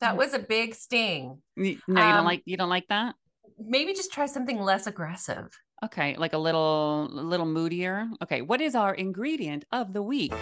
that 0.02 0.18
was 0.18 0.34
a 0.34 0.40
big 0.40 0.76
sting. 0.76 1.42
No, 1.56 1.64
you 1.64 1.80
don't 1.88 1.98
Um, 1.98 2.26
like 2.26 2.42
you 2.46 2.58
don't 2.58 2.70
like 2.70 2.88
that? 2.90 3.16
Maybe 3.60 3.94
just 3.94 4.12
try 4.12 4.26
something 4.26 4.60
less 4.60 4.88
aggressive. 4.88 5.48
Okay, 5.84 6.16
like 6.18 6.34
a 6.34 6.38
little 6.38 7.08
a 7.12 7.22
little 7.24 7.46
moodier. 7.46 8.08
Okay, 8.24 8.42
what 8.42 8.62
is 8.62 8.76
our 8.76 8.94
ingredient 8.94 9.66
of 9.72 9.94
the 9.94 10.02
week? 10.04 10.34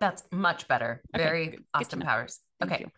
That's 0.00 0.24
much 0.32 0.66
better. 0.66 1.02
Okay, 1.14 1.22
Very 1.24 1.46
good- 1.48 1.64
Austin. 1.74 2.00
Powers. 2.00 2.40
Thank 2.60 2.72
okay. 2.72 2.80
you. 2.84 2.90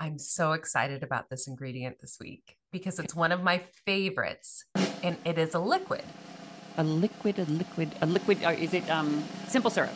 I'm 0.00 0.18
so 0.18 0.52
excited 0.52 1.02
about 1.02 1.28
this 1.30 1.46
ingredient 1.46 2.00
this 2.00 2.16
week 2.18 2.56
because 2.72 2.98
it's 2.98 3.14
one 3.14 3.32
of 3.32 3.42
my 3.42 3.62
favorites 3.86 4.64
and 5.02 5.16
it 5.24 5.38
is 5.38 5.54
a 5.54 5.58
liquid. 5.60 6.02
A 6.78 6.84
liquid, 6.84 7.38
a 7.38 7.44
liquid, 7.44 7.94
a 8.00 8.06
liquid. 8.06 8.42
Or 8.44 8.52
is 8.52 8.72
it 8.74 8.88
um 8.90 9.22
simple 9.46 9.70
syrup? 9.70 9.92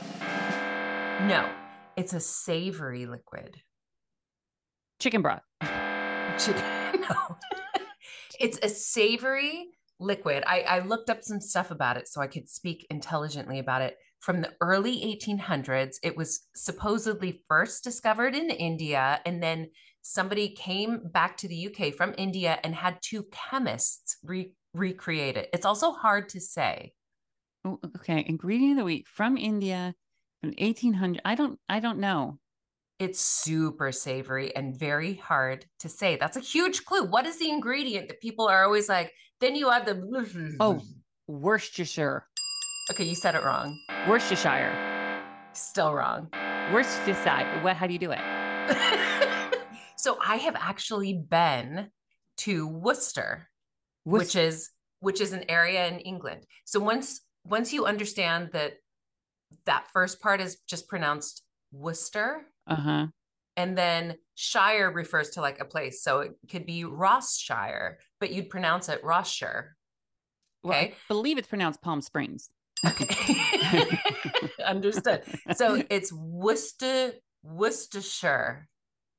No, 1.23 1.49
it's 1.97 2.13
a 2.13 2.21
savory 2.21 3.07
liquid. 3.07 3.57
Chicken 4.99 5.23
broth. 5.23 5.43
no, 5.63 6.39
it's 8.41 8.59
a 8.63 8.69
savory 8.69 9.69
liquid. 10.01 10.45
I, 10.47 10.61
I 10.63 10.79
looked 10.81 11.11
up 11.11 11.23
some 11.23 11.41
stuff 11.41 11.71
about 11.71 11.97
it 11.97 12.09
so 12.09 12.21
I 12.21 12.27
could 12.27 12.49
speak 12.49 12.87
intelligently 12.91 13.59
about 13.59 13.83
it. 13.83 13.97
From 14.21 14.41
the 14.41 14.53
early 14.61 15.19
1800s, 15.21 15.97
it 16.03 16.17
was 16.17 16.49
supposedly 16.55 17.43
first 17.47 17.85
discovered 17.85 18.35
in 18.35 18.49
India, 18.49 19.21
and 19.27 19.43
then 19.43 19.69
somebody 20.01 20.49
came 20.49 21.03
back 21.13 21.37
to 21.39 21.49
the 21.49 21.69
UK 21.69 21.95
from 21.95 22.15
India 22.17 22.59
and 22.65 22.75
had 22.75 22.99
two 23.03 23.27
chemists 23.31 24.17
re- 24.25 24.55
recreate 24.73 25.37
it. 25.37 25.51
It's 25.53 25.67
also 25.67 25.93
hard 25.93 26.31
to 26.31 26.41
say. 26.41 26.95
Okay, 27.67 28.25
ingredient 28.27 28.73
of 28.73 28.79
the 28.79 28.85
week 28.85 29.07
from 29.09 29.37
India, 29.37 29.95
from 30.45 30.55
1800. 30.59 31.23
I 31.25 31.35
don't, 31.35 31.59
I 31.69 31.81
don't 31.81 31.99
know. 31.99 32.39
It's 32.99 33.21
super 33.21 33.91
savory 33.93 34.55
and 34.55 34.77
very 34.77 35.15
hard 35.15 35.65
to 35.81 35.89
say. 35.89 36.17
That's 36.17 36.37
a 36.37 36.41
huge 36.41 36.85
clue. 36.85 37.05
What 37.05 37.27
is 37.27 37.39
the 37.39 37.51
ingredient 37.51 38.09
that 38.09 38.21
people 38.21 38.47
are 38.47 38.65
always 38.65 38.89
like? 38.89 39.13
Then 39.41 39.57
you 39.57 39.71
add 39.71 39.87
the. 39.87 40.57
Oh. 40.61 40.81
Worcestershire, 41.27 42.27
okay. 42.91 43.05
You 43.05 43.15
said 43.15 43.35
it 43.35 43.43
wrong. 43.43 43.81
Worcestershire, 44.07 45.23
Still 45.55 45.95
wrong. 45.95 46.29
Worcestershire. 46.71 47.61
What? 47.63 47.77
How 47.77 47.87
do 47.87 47.95
you 47.95 47.99
do 47.99 48.11
it? 48.13 48.21
so 49.97 50.19
I 50.23 50.37
have 50.37 50.55
actually 50.55 51.15
been 51.15 51.89
to 52.39 52.69
Worcester, 52.69 53.49
which 54.05 54.37
is 54.37 54.69
which 55.01 55.23
is 55.23 55.33
an 55.33 55.45
area 55.49 55.89
in 55.89 55.99
England. 56.01 56.45
So 56.67 56.79
once 56.79 57.23
once 57.47 57.73
you 57.73 57.87
understand 57.87 58.51
that 58.53 58.75
that 59.67 59.87
first 59.93 60.21
part 60.21 60.41
is 60.41 60.59
just 60.69 60.89
pronounced 60.89 61.43
Worcester, 61.73 62.43
Uh 62.67 62.75
huh. 62.77 63.07
and 63.57 63.77
then 63.77 64.17
Shire 64.37 64.91
refers 64.93 65.31
to 65.31 65.41
like 65.41 65.61
a 65.61 65.65
place. 65.65 66.03
So 66.03 66.21
it 66.21 66.33
could 66.51 66.67
be 66.67 66.85
Ross 66.85 67.37
Shire, 67.39 67.99
but 68.21 68.31
you'd 68.33 68.51
pronounce 68.51 68.89
it 68.89 69.03
Rossshire. 69.05 69.77
Well, 70.63 70.75
I 70.75 70.77
Okay. 70.85 70.95
believe 71.09 71.39
it's 71.39 71.49
pronounced 71.49 71.83
Palm 71.83 72.01
Springs. 72.01 72.51
Okay. 72.87 73.87
Understood. 74.65 75.23
So 75.57 75.83
it's 75.91 76.13
Worcester, 76.13 77.13
Worcestershire, 77.43 78.69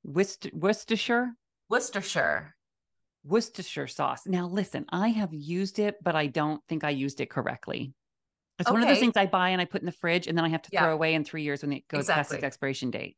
Worcester, 0.04 0.50
Worcestershire, 0.54 1.34
Worcestershire. 1.70 2.56
Worcestershire 3.24 3.88
sauce. 3.88 4.22
Now, 4.28 4.48
listen, 4.48 4.86
I 4.90 5.08
have 5.10 5.34
used 5.34 5.80
it, 5.80 5.96
but 6.04 6.16
I 6.16 6.28
don't 6.28 6.62
think 6.70 6.84
I 6.84 6.92
used 6.92 7.22
it 7.22 7.30
correctly. 7.32 7.94
It's 8.60 8.72
one 8.72 8.82
of 8.82 8.88
those 8.88 9.00
things 9.00 9.18
I 9.18 9.26
buy 9.26 9.50
and 9.50 9.62
I 9.62 9.66
put 9.66 9.82
in 9.82 9.86
the 9.86 9.92
fridge, 9.92 10.28
and 10.28 10.38
then 10.38 10.46
I 10.46 10.50
have 10.50 10.62
to 10.64 10.70
Yeah. 10.72 10.82
throw 10.84 10.94
away 10.94 11.14
in 11.14 11.24
three 11.24 11.44
years 11.44 11.62
when 11.62 11.74
it 11.74 11.88
goes 11.88 12.08
past 12.08 12.34
its 12.34 12.44
expiration 12.44 12.92
date. 12.92 13.18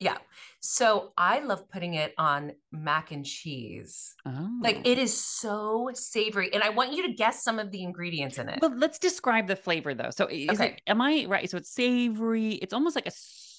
Yeah. 0.00 0.18
So 0.60 1.12
I 1.18 1.40
love 1.40 1.68
putting 1.68 1.94
it 1.94 2.14
on 2.18 2.52
mac 2.70 3.10
and 3.10 3.26
cheese. 3.26 4.14
Oh, 4.24 4.48
Like 4.62 4.86
it 4.86 4.96
is 4.96 5.22
so 5.22 5.90
savory. 5.92 6.52
And 6.54 6.62
I 6.62 6.68
want 6.68 6.92
you 6.92 7.06
to 7.06 7.12
guess 7.12 7.42
some 7.42 7.58
of 7.58 7.70
the 7.72 7.82
ingredients 7.82 8.38
in 8.38 8.48
it. 8.48 8.60
Well, 8.62 8.72
let's 8.76 8.98
describe 8.98 9.48
the 9.48 9.56
flavor 9.56 9.94
though. 9.94 10.10
So, 10.10 10.26
is 10.30 10.50
Okay. 10.50 10.74
it? 10.74 10.82
Am 10.86 11.00
I 11.00 11.26
right? 11.28 11.50
So 11.50 11.56
it's 11.56 11.70
savory. 11.70 12.52
It's 12.54 12.72
almost 12.72 12.94
like 12.94 13.06
a, 13.06 13.12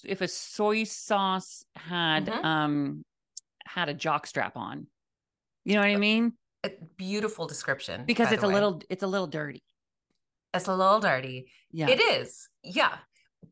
if 0.06 0.22
a 0.22 0.28
soy 0.30 0.86
sauce 0.86 1.64
had 1.76 2.26
Mhm. 2.26 2.46
um 2.46 3.04
had 3.66 3.90
a 3.90 3.94
jock 3.94 4.26
strap 4.26 4.56
on. 4.56 4.88
You 5.66 5.76
know 5.76 5.82
what 5.82 5.90
I 5.90 5.98
mean? 5.98 6.34
A 6.64 6.72
beautiful 6.98 7.48
description. 7.48 8.06
Because 8.06 8.32
it's 8.32 8.44
a 8.44 8.48
way. 8.48 8.54
little 8.54 8.82
it's 8.90 9.04
a 9.04 9.08
little 9.08 9.28
dirty. 9.28 9.62
It's 10.54 10.68
a 10.68 10.76
little 10.76 11.00
dirty. 11.00 11.52
Yeah. 11.72 11.90
It 11.90 12.00
is. 12.00 12.48
Yeah. 12.64 12.98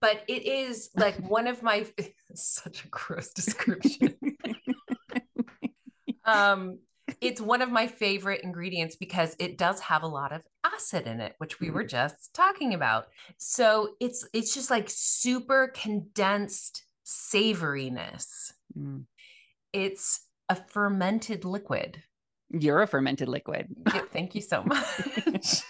But 0.01 0.23
it 0.27 0.45
is 0.45 0.89
like 0.95 1.15
one 1.29 1.47
of 1.47 1.63
my 1.63 1.85
such 2.33 2.83
a 2.85 2.87
gross 2.89 3.31
description. 3.33 4.15
um 6.25 6.79
it's 7.21 7.39
one 7.39 7.61
of 7.61 7.71
my 7.71 7.87
favorite 7.87 8.41
ingredients 8.43 8.97
because 8.97 9.33
it 9.39 9.57
does 9.57 9.79
have 9.79 10.03
a 10.03 10.07
lot 10.07 10.33
of 10.33 10.41
acid 10.65 11.07
in 11.07 11.21
it 11.21 11.33
which 11.37 11.59
we 11.61 11.69
were 11.69 11.85
just 11.85 12.33
talking 12.33 12.73
about 12.73 13.05
so 13.37 13.95
it's 14.01 14.27
it's 14.33 14.53
just 14.53 14.69
like 14.69 14.87
super 14.89 15.71
condensed 15.73 16.83
savoriness 17.05 18.51
Mm. 18.77 19.05
it's 19.71 20.27
a 20.49 20.55
fermented 20.55 21.45
liquid 21.45 22.03
You're 22.49 22.81
a 22.81 22.87
fermented 22.87 23.29
liquid. 23.29 23.67
Yeah, 23.93 24.01
thank 24.11 24.35
you 24.35 24.41
so 24.41 24.61
much 24.65 25.61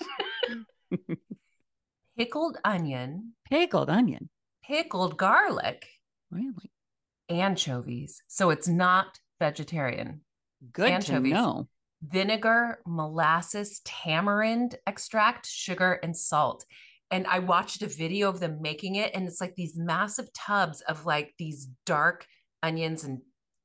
pickled 2.18 2.58
onion 2.64 3.34
Pickled 3.50 3.90
onion. 3.90 4.30
pickled 4.64 5.18
garlic 5.18 5.86
Really? 6.32 6.72
anchovies 7.30 8.22
so 8.28 8.50
it's 8.50 8.68
not 8.68 9.20
vegetarian 9.40 10.22
Good 10.72 10.90
Anchovies. 10.90 11.32
to 11.34 11.38
know. 11.38 11.68
vinegar, 12.02 12.80
molasses, 12.88 13.80
tamarind 13.86 14.76
extract, 14.88 15.46
sugar, 15.46 16.00
and 16.02 16.18
salt. 16.18 16.66
And 17.12 17.28
I 17.28 17.40
watched 17.40 17.84
a 17.84 17.88
video 17.88 18.28
of 18.28 18.40
them 18.40 18.58
making 18.62 18.96
it, 18.96 19.12
and 19.14 19.28
it's 19.28 19.40
like 19.40 19.54
these 19.56 19.78
massive 19.78 20.34
tubs 20.34 20.82
of 20.82 21.06
like 21.06 21.34
these 21.38 21.70
dark 21.86 22.26
onions 22.64 23.04
and 23.04 23.20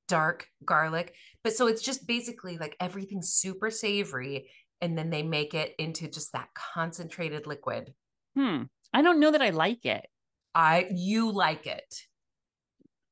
dark 0.07 0.47
garlic. 0.67 1.15
But 1.43 1.55
so 1.55 1.67
it's 1.67 1.81
just 1.83 2.07
basically 2.07 2.59
like 2.59 2.77
everything 2.79 3.23
super 3.23 3.71
savory. 3.71 4.51
And 4.83 4.99
then 4.99 5.09
they 5.09 5.23
make 5.23 5.55
it 5.55 5.75
into 5.79 6.09
just 6.09 6.33
that 6.33 6.49
concentrated 6.55 7.47
liquid. 7.47 7.95
Hmm. 8.37 8.65
I 8.93 9.01
don't 9.01 9.21
know 9.21 9.31
that 9.31 9.41
I 9.41 9.51
like 9.51 9.87
it. 9.87 10.07
I 10.55 10.89
you 10.91 11.33
like 11.33 11.67
it. 11.67 11.95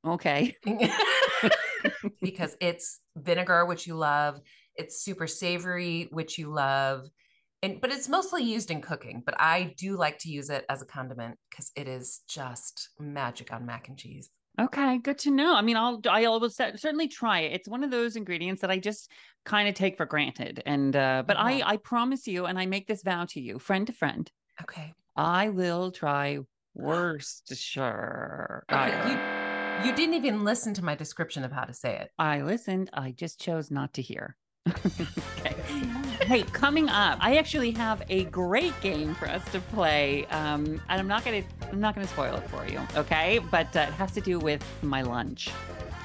Okay. 0.07 0.55
because 2.21 2.57
it's 2.61 3.01
vinegar, 3.17 3.65
which 3.65 3.87
you 3.87 3.95
love. 3.95 4.41
It's 4.77 5.03
super 5.03 5.27
savory, 5.27 6.09
which 6.11 6.39
you 6.39 6.49
love. 6.53 7.09
And 7.63 7.81
but 7.81 7.93
it's 7.93 8.09
mostly 8.09 8.43
used 8.43 8.71
in 8.71 8.81
cooking. 8.81 9.23
But 9.25 9.41
I 9.41 9.75
do 9.77 9.97
like 9.97 10.19
to 10.21 10.31
use 10.31 10.51
it 10.51 10.65
as 10.69 10.83
a 10.83 10.87
condiment 10.87 11.39
because 11.51 11.71
it 11.77 11.89
is 11.89 12.21
just 12.29 12.91
magic 12.99 13.53
on 13.53 13.67
mac 13.67 13.89
and 13.89 13.99
cheese. 13.99 14.31
Okay, 14.65 14.99
good 14.99 15.19
to 15.21 15.31
know. 15.31 15.55
I 15.55 15.63
mean, 15.63 15.77
I'll 15.77 16.01
I 16.09 16.23
will 16.29 16.51
cer- 16.51 16.77
certainly 16.77 17.09
try 17.09 17.41
it. 17.41 17.53
It's 17.53 17.69
one 17.69 17.83
of 17.85 17.91
those 17.91 18.17
ingredients 18.17 18.61
that 18.63 18.71
I 18.71 18.79
just 18.79 19.11
kind 19.45 19.69
of 19.69 19.75
take 19.75 19.97
for 19.97 20.07
granted. 20.07 20.63
And 20.67 20.95
uh 20.95 21.23
but 21.27 21.37
I 21.39 21.61
Mhm. 21.61 21.65
I 21.67 21.77
promise 21.79 22.27
you 22.27 22.47
and 22.47 22.59
I 22.59 22.67
make 22.67 22.87
this 22.87 23.03
vow 23.03 23.25
to 23.31 23.41
you, 23.41 23.59
friend 23.59 23.87
to 23.87 23.93
friend, 23.93 24.31
Okay. 24.63 24.93
I 25.17 25.49
will 25.49 25.91
try 25.93 26.39
Worcestershire. 26.75 28.65
Okay. 28.71 29.11
You 29.11 29.19
you 29.89 29.93
didn't 29.97 30.15
even 30.15 30.45
listen 30.45 30.75
to 30.75 30.85
my 30.85 30.95
description 30.95 31.43
of 31.45 31.53
how 31.53 31.65
to 31.65 31.73
say 31.73 31.97
it. 31.97 32.11
I 32.19 32.43
listened, 32.43 32.91
I 32.93 33.13
just 33.13 33.41
chose 33.41 33.71
not 33.71 33.95
to 33.95 34.03
hear. 34.03 34.37
okay. 34.69 35.55
Hey, 36.27 36.43
coming 36.43 36.89
up, 36.91 37.19
I 37.21 37.39
actually 37.39 37.71
have 37.73 38.03
a 38.11 38.25
great 38.25 38.79
game 38.83 39.15
for 39.15 39.27
us 39.27 39.43
to 39.53 39.61
play. 39.61 40.27
Um, 40.27 40.81
and 40.89 41.01
I'm 41.01 41.09
not 41.09 41.25
gonna 41.25 41.43
I'm 41.73 41.81
not 41.81 41.95
gonna 41.95 42.07
spoil 42.07 42.35
it 42.37 42.49
for 42.51 42.67
you, 42.67 42.81
okay? 42.95 43.41
But 43.51 43.75
uh, 43.75 43.87
it 43.89 43.95
has 43.95 44.13
to 44.13 44.21
do 44.21 44.39
with 44.39 44.63
my 44.83 45.03
lunch. 45.03 45.51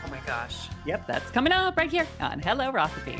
Oh 0.06 0.10
my 0.10 0.20
gosh. 0.26 0.70
Yep, 0.86 1.06
that's 1.06 1.30
coming 1.32 1.52
up 1.52 1.76
right 1.76 1.92
here 1.92 2.08
on 2.22 2.40
Hello 2.40 2.72
Recipe. 2.72 3.20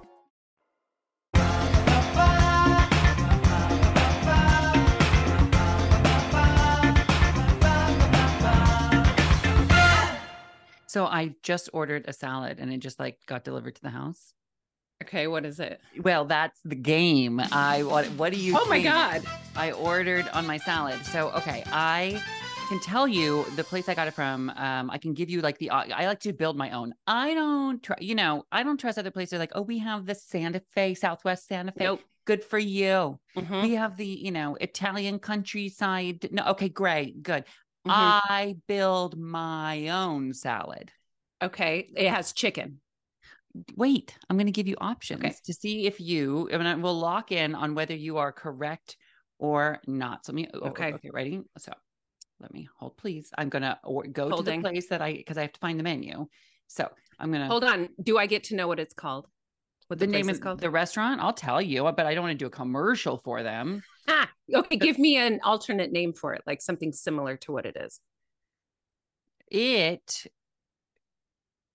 So 10.91 11.05
I 11.05 11.35
just 11.41 11.69
ordered 11.71 12.03
a 12.09 12.11
salad 12.11 12.59
and 12.59 12.69
it 12.73 12.79
just 12.79 12.99
like 12.99 13.17
got 13.25 13.45
delivered 13.45 13.75
to 13.75 13.81
the 13.81 13.91
house. 13.91 14.33
Okay, 15.01 15.25
what 15.25 15.45
is 15.45 15.61
it? 15.61 15.79
Well, 16.01 16.25
that's 16.25 16.59
the 16.65 16.75
game. 16.75 17.39
I 17.39 17.83
what 17.83 18.07
what 18.19 18.33
do 18.33 18.39
you 18.39 18.57
Oh 18.59 18.67
my 18.67 18.81
god. 18.83 19.23
I 19.55 19.71
ordered 19.71 20.27
on 20.33 20.45
my 20.45 20.57
salad. 20.57 21.05
So 21.05 21.29
okay, 21.29 21.63
I 21.67 22.21
can 22.67 22.81
tell 22.81 23.07
you 23.07 23.45
the 23.55 23.63
place 23.63 23.87
I 23.87 23.93
got 23.93 24.09
it 24.09 24.13
from. 24.13 24.49
Um, 24.49 24.91
I 24.91 24.97
can 24.97 25.13
give 25.13 25.29
you 25.29 25.39
like 25.39 25.59
the 25.59 25.69
I 25.69 26.07
like 26.07 26.19
to 26.21 26.33
build 26.33 26.57
my 26.57 26.71
own. 26.71 26.93
I 27.07 27.35
don't 27.35 27.81
try, 27.81 27.95
you 28.01 28.15
know, 28.15 28.43
I 28.51 28.61
don't 28.63 28.77
trust 28.77 28.99
other 28.99 29.11
places 29.11 29.39
like, 29.39 29.53
oh, 29.55 29.61
we 29.61 29.77
have 29.77 30.05
the 30.05 30.15
Santa 30.15 30.61
Fe, 30.73 30.93
Southwest 30.93 31.47
Santa 31.47 31.71
Fe. 31.71 31.85
Nope. 31.85 32.01
Good 32.25 32.43
for 32.43 32.59
you. 32.59 33.17
Mhm. 33.37 33.61
We 33.63 33.75
have 33.75 33.95
the, 33.95 34.05
you 34.05 34.31
know, 34.31 34.55
Italian 34.59 35.19
countryside. 35.19 36.27
No, 36.31 36.43
okay, 36.47 36.67
great, 36.67 37.23
good. 37.23 37.45
Mhm. 37.85 38.21
I 38.23 38.57
build 38.67 39.17
my 39.17 39.89
own 39.89 40.33
salad. 40.33 40.91
Okay, 41.41 41.91
it 41.95 42.09
has 42.09 42.33
chicken. 42.33 42.81
Wait, 43.75 44.15
I'm 44.29 44.37
going 44.37 44.45
to 44.45 44.51
give 44.51 44.67
you 44.67 44.77
options 44.79 45.25
Okay. 45.25 45.35
to 45.45 45.53
see 45.53 45.85
if 45.87 45.99
you, 45.99 46.47
and 46.51 46.65
I 46.65 46.75
will 46.75 46.97
lock 46.97 47.31
in 47.31 47.55
on 47.55 47.75
whether 47.75 47.95
you 47.95 48.17
are 48.17 48.31
correct 48.31 48.95
or 49.39 49.81
not. 49.87 50.25
So 50.25 50.31
let 50.31 50.35
me, 50.35 50.47
oh, 50.53 50.69
Okay. 50.69 50.93
okay, 50.93 51.09
ready? 51.11 51.41
So 51.57 51.73
let 52.39 52.53
me 52.53 52.69
hold, 52.77 52.97
please. 52.97 53.31
I'm 53.37 53.49
going 53.49 53.63
to 53.63 53.77
go 54.11 54.29
Holding. 54.29 54.61
to 54.61 54.67
the 54.67 54.69
place 54.69 54.87
that 54.87 55.01
I, 55.01 55.13
because 55.13 55.37
I 55.37 55.41
have 55.41 55.53
to 55.53 55.59
find 55.59 55.79
the 55.79 55.83
menu. 55.83 56.27
So 56.67 56.89
I'm 57.19 57.31
going 57.31 57.41
to 57.41 57.47
Hold 57.47 57.63
on. 57.63 57.89
Do 58.01 58.17
I 58.17 58.27
get 58.27 58.45
to 58.45 58.55
know 58.55 58.67
what 58.67 58.79
it's 58.79 58.93
called? 58.93 59.27
What 59.87 59.99
the, 59.99 60.05
the, 60.05 60.11
name 60.11 60.29
is 60.29 60.39
called? 60.39 60.61
the 60.61 60.69
restaurant. 60.69 61.19
I'll 61.19 61.33
tell 61.33 61.61
you, 61.61 61.83
but 61.83 62.05
I 62.05 62.13
don't 62.13 62.23
want 62.23 62.31
to 62.31 62.37
do 62.37 62.45
a 62.45 62.51
commercial 62.51 63.17
for 63.17 63.43
them. 63.43 63.81
Ah, 64.07 64.29
okay. 64.53 64.77
Give 64.77 64.97
me 64.97 65.17
an 65.17 65.39
alternate 65.43 65.91
name 65.91 66.13
for 66.13 66.33
it, 66.33 66.41
like 66.45 66.61
something 66.61 66.91
similar 66.91 67.37
to 67.37 67.51
what 67.51 67.65
it 67.65 67.77
is. 67.77 67.99
It 69.49 70.25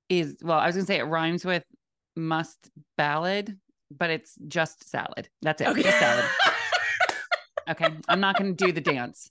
is, 0.08 0.36
well, 0.42 0.58
I 0.58 0.66
was 0.66 0.76
going 0.76 0.86
to 0.86 0.92
say 0.92 0.98
it 0.98 1.04
rhymes 1.04 1.44
with 1.44 1.64
must 2.16 2.70
ballad, 2.96 3.58
but 3.90 4.10
it's 4.10 4.34
just 4.48 4.88
salad. 4.88 5.28
That's 5.42 5.60
it. 5.60 5.74
Just 5.76 5.98
salad. 5.98 6.24
Okay. 7.68 7.88
I'm 8.08 8.20
not 8.20 8.38
going 8.38 8.54
to 8.56 8.64
do 8.66 8.72
the 8.72 8.80
dance. 8.80 9.30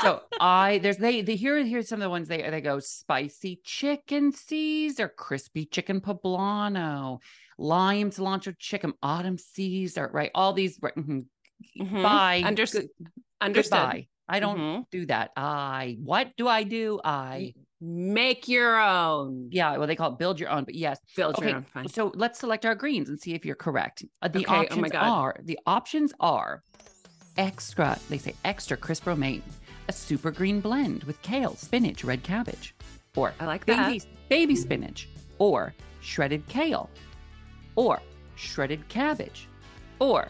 So 0.00 0.22
I 0.40 0.78
there's 0.78 0.96
they 0.96 1.22
the 1.22 1.36
here 1.36 1.62
here's 1.64 1.88
some 1.88 2.00
of 2.00 2.04
the 2.04 2.10
ones 2.10 2.28
they 2.28 2.48
they 2.48 2.60
go 2.60 2.78
spicy 2.78 3.60
chicken 3.64 4.32
Caesar, 4.32 5.08
crispy 5.08 5.66
chicken 5.66 6.00
poblano, 6.00 7.18
lime 7.58 8.10
cilantro 8.10 8.54
chicken, 8.58 8.94
autumn 9.02 9.38
Caesar, 9.38 10.08
right? 10.12 10.30
All 10.34 10.52
these 10.52 10.78
right, 10.80 10.94
mhm. 10.94 11.26
Mhm. 11.78 12.02
bye. 12.02 12.40
Good- 12.42 12.88
Understood. 13.40 13.80
Goodbye. 13.80 14.08
I 14.28 14.40
don't 14.40 14.58
Mhm. 14.58 14.84
do 14.90 15.06
that. 15.06 15.30
I 15.36 15.96
what 16.02 16.36
do 16.36 16.46
I 16.48 16.62
do? 16.64 17.00
I 17.04 17.54
Make 17.80 18.48
your 18.48 18.80
own. 18.80 19.48
yeah, 19.52 19.76
well 19.76 19.86
they 19.86 19.94
call 19.96 20.12
it 20.12 20.18
build 20.18 20.40
your 20.40 20.50
own, 20.50 20.64
but 20.64 20.74
yes. 20.74 20.98
Build 21.16 21.36
Okay, 21.36 21.48
your 21.48 21.56
own. 21.58 21.66
Fine. 21.72 21.88
So 21.88 22.10
let's 22.14 22.38
select 22.40 22.66
our 22.66 22.74
greens 22.74 23.08
and 23.08 23.18
see 23.20 23.34
if 23.34 23.44
you're 23.46 23.54
correct. 23.54 24.04
Uh, 24.20 24.28
the 24.28 24.40
Okay, 24.40 24.46
oh 24.52 24.56
my 24.56 24.62
options 24.64 24.90
God. 24.92 25.02
are 25.08 25.36
the 25.44 25.58
options 25.64 26.12
are 26.20 26.62
extra. 27.36 27.98
They 28.08 28.18
say 28.18 28.34
extra 28.44 28.76
crisp 28.76 29.06
romaine, 29.06 29.42
a 29.88 29.92
super 29.92 30.30
green 30.30 30.60
blend 30.60 31.04
with 31.04 31.20
kale, 31.22 31.54
spinach, 31.54 32.04
red 32.04 32.22
cabbage, 32.22 32.74
or 33.16 33.32
I 33.40 33.46
like 33.46 33.64
baby 33.64 34.00
that. 34.00 34.28
baby 34.28 34.56
spinach, 34.56 35.08
or 35.38 35.72
shredded 36.00 36.46
kale, 36.48 36.90
or 37.76 38.00
shredded 38.34 38.88
cabbage, 38.88 39.46
or 40.00 40.28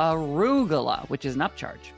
arugula, 0.00 1.08
which 1.08 1.24
is 1.24 1.34
an 1.34 1.40
upcharge. 1.40 1.90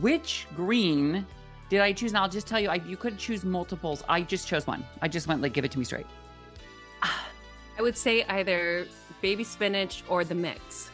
Which 0.00 0.46
green 0.54 1.26
did 1.68 1.80
I 1.80 1.92
choose? 1.92 2.10
And 2.12 2.18
I'll 2.18 2.28
just 2.28 2.46
tell 2.46 2.60
you, 2.60 2.68
I, 2.68 2.76
you 2.76 2.96
could 2.96 3.18
choose 3.18 3.44
multiples. 3.44 4.04
I 4.08 4.22
just 4.22 4.46
chose 4.46 4.66
one. 4.66 4.84
I 5.02 5.08
just 5.08 5.26
went 5.26 5.42
like, 5.42 5.52
give 5.52 5.64
it 5.64 5.70
to 5.72 5.78
me 5.78 5.84
straight. 5.84 6.06
I 7.02 7.82
would 7.82 7.96
say 7.96 8.24
either 8.24 8.86
baby 9.20 9.44
spinach 9.44 10.04
or 10.08 10.24
the 10.24 10.34
mix. 10.34 10.90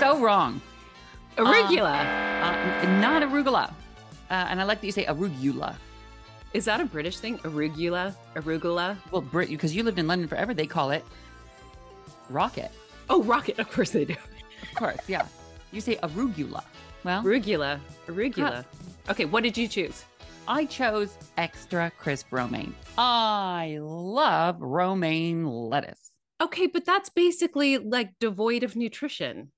So 0.00 0.18
wrong. 0.18 0.60
Arugula. 1.36 2.00
Uh, 2.42 3.00
not 3.00 3.22
arugula. 3.22 3.70
Uh, 4.30 4.46
and 4.48 4.60
I 4.60 4.64
like 4.64 4.80
that 4.80 4.86
you 4.86 4.92
say 4.92 5.04
arugula. 5.04 5.76
Is 6.52 6.64
that 6.66 6.80
a 6.80 6.84
British 6.84 7.18
thing? 7.18 7.38
Arugula? 7.38 8.14
Arugula? 8.36 8.96
Well, 9.10 9.22
Brit, 9.22 9.48
because 9.48 9.74
you 9.74 9.82
lived 9.82 9.98
in 9.98 10.06
London 10.06 10.28
forever, 10.28 10.54
they 10.54 10.66
call 10.66 10.90
it 10.92 11.04
rocket. 12.30 12.70
Oh, 13.10 13.22
rocket. 13.22 13.58
Of 13.58 13.70
course 13.70 13.90
they 13.90 14.04
do. 14.04 14.14
Of 14.74 14.80
course, 14.80 15.08
yeah. 15.08 15.24
You 15.70 15.80
say 15.80 15.94
arugula. 16.02 16.64
Well, 17.04 17.22
Arugula. 17.22 17.78
Arugula. 18.08 18.64
Okay, 19.08 19.24
what 19.24 19.44
did 19.44 19.56
you 19.56 19.68
choose? 19.68 20.04
I 20.48 20.64
chose 20.64 21.16
extra 21.36 21.92
crisp 21.96 22.32
romaine. 22.32 22.74
I 22.98 23.78
love 23.80 24.60
romaine 24.60 25.46
lettuce. 25.46 26.10
Okay, 26.42 26.66
but 26.66 26.84
that's 26.84 27.08
basically 27.08 27.78
like 27.78 28.10
devoid 28.18 28.64
of 28.64 28.74
nutrition. 28.74 29.52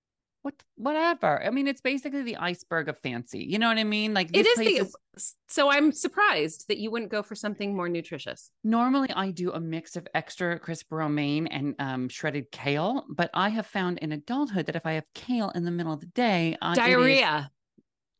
What, 0.46 0.62
whatever. 0.76 1.44
I 1.44 1.50
mean, 1.50 1.66
it's 1.66 1.80
basically 1.80 2.22
the 2.22 2.36
iceberg 2.36 2.88
of 2.88 2.96
fancy. 3.00 3.40
You 3.40 3.58
know 3.58 3.66
what 3.66 3.78
I 3.78 3.82
mean? 3.84 4.14
Like 4.14 4.30
it 4.32 4.46
is 4.46 4.56
this 4.56 4.68
is 4.68 4.78
place 4.78 4.92
the 5.12 5.22
so 5.48 5.68
I'm 5.68 5.90
surprised 5.90 6.68
that 6.68 6.78
you 6.78 6.92
wouldn't 6.92 7.10
go 7.10 7.24
for 7.24 7.34
something 7.34 7.74
more 7.74 7.88
nutritious. 7.88 8.52
Normally, 8.62 9.10
I 9.10 9.32
do 9.32 9.50
a 9.50 9.58
mix 9.58 9.96
of 9.96 10.06
extra 10.14 10.56
crisp 10.60 10.92
romaine 10.92 11.48
and 11.48 11.74
um, 11.80 12.08
shredded 12.08 12.52
kale, 12.52 13.06
but 13.08 13.28
I 13.34 13.48
have 13.48 13.66
found 13.66 13.98
in 13.98 14.12
adulthood 14.12 14.66
that 14.66 14.76
if 14.76 14.86
I 14.86 14.92
have 14.92 15.04
kale 15.14 15.50
in 15.56 15.64
the 15.64 15.72
middle 15.72 15.92
of 15.92 15.98
the 15.98 16.06
day, 16.06 16.56
uh, 16.62 16.76
it 16.76 16.80
is- 16.80 16.86
Diarrhea. 16.86 17.50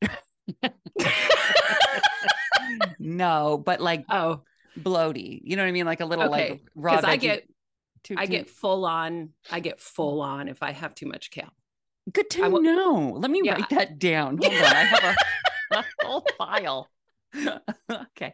no, 2.98 3.62
but 3.64 3.80
like 3.80 4.04
Oh, 4.10 4.42
bloaty. 4.76 5.42
You 5.44 5.54
know 5.54 5.62
what 5.62 5.68
I 5.68 5.72
mean? 5.72 5.86
Like 5.86 6.00
a 6.00 6.06
little 6.06 6.24
okay. 6.24 6.50
like 6.50 6.62
raw. 6.74 6.96
Because 6.96 7.04
I 7.08 7.18
get 7.18 7.48
too- 8.02 8.16
I 8.18 8.26
get 8.26 8.50
full 8.50 8.84
on. 8.84 9.28
I 9.48 9.60
get 9.60 9.80
full 9.80 10.20
on 10.22 10.48
if 10.48 10.60
I 10.64 10.72
have 10.72 10.92
too 10.92 11.06
much 11.06 11.30
kale. 11.30 11.52
Good 12.12 12.28
to 12.30 12.48
will- 12.48 12.62
know. 12.62 13.16
Let 13.18 13.30
me 13.30 13.40
Yeah. 13.44 13.54
write 13.54 13.70
that 13.70 13.98
down. 13.98 14.38
Hold 14.38 14.52
on, 14.54 14.62
I 14.64 14.84
have 14.84 15.16
a, 15.72 15.76
a 15.78 15.84
whole 16.02 16.24
file. 16.38 16.88
okay. 17.90 18.32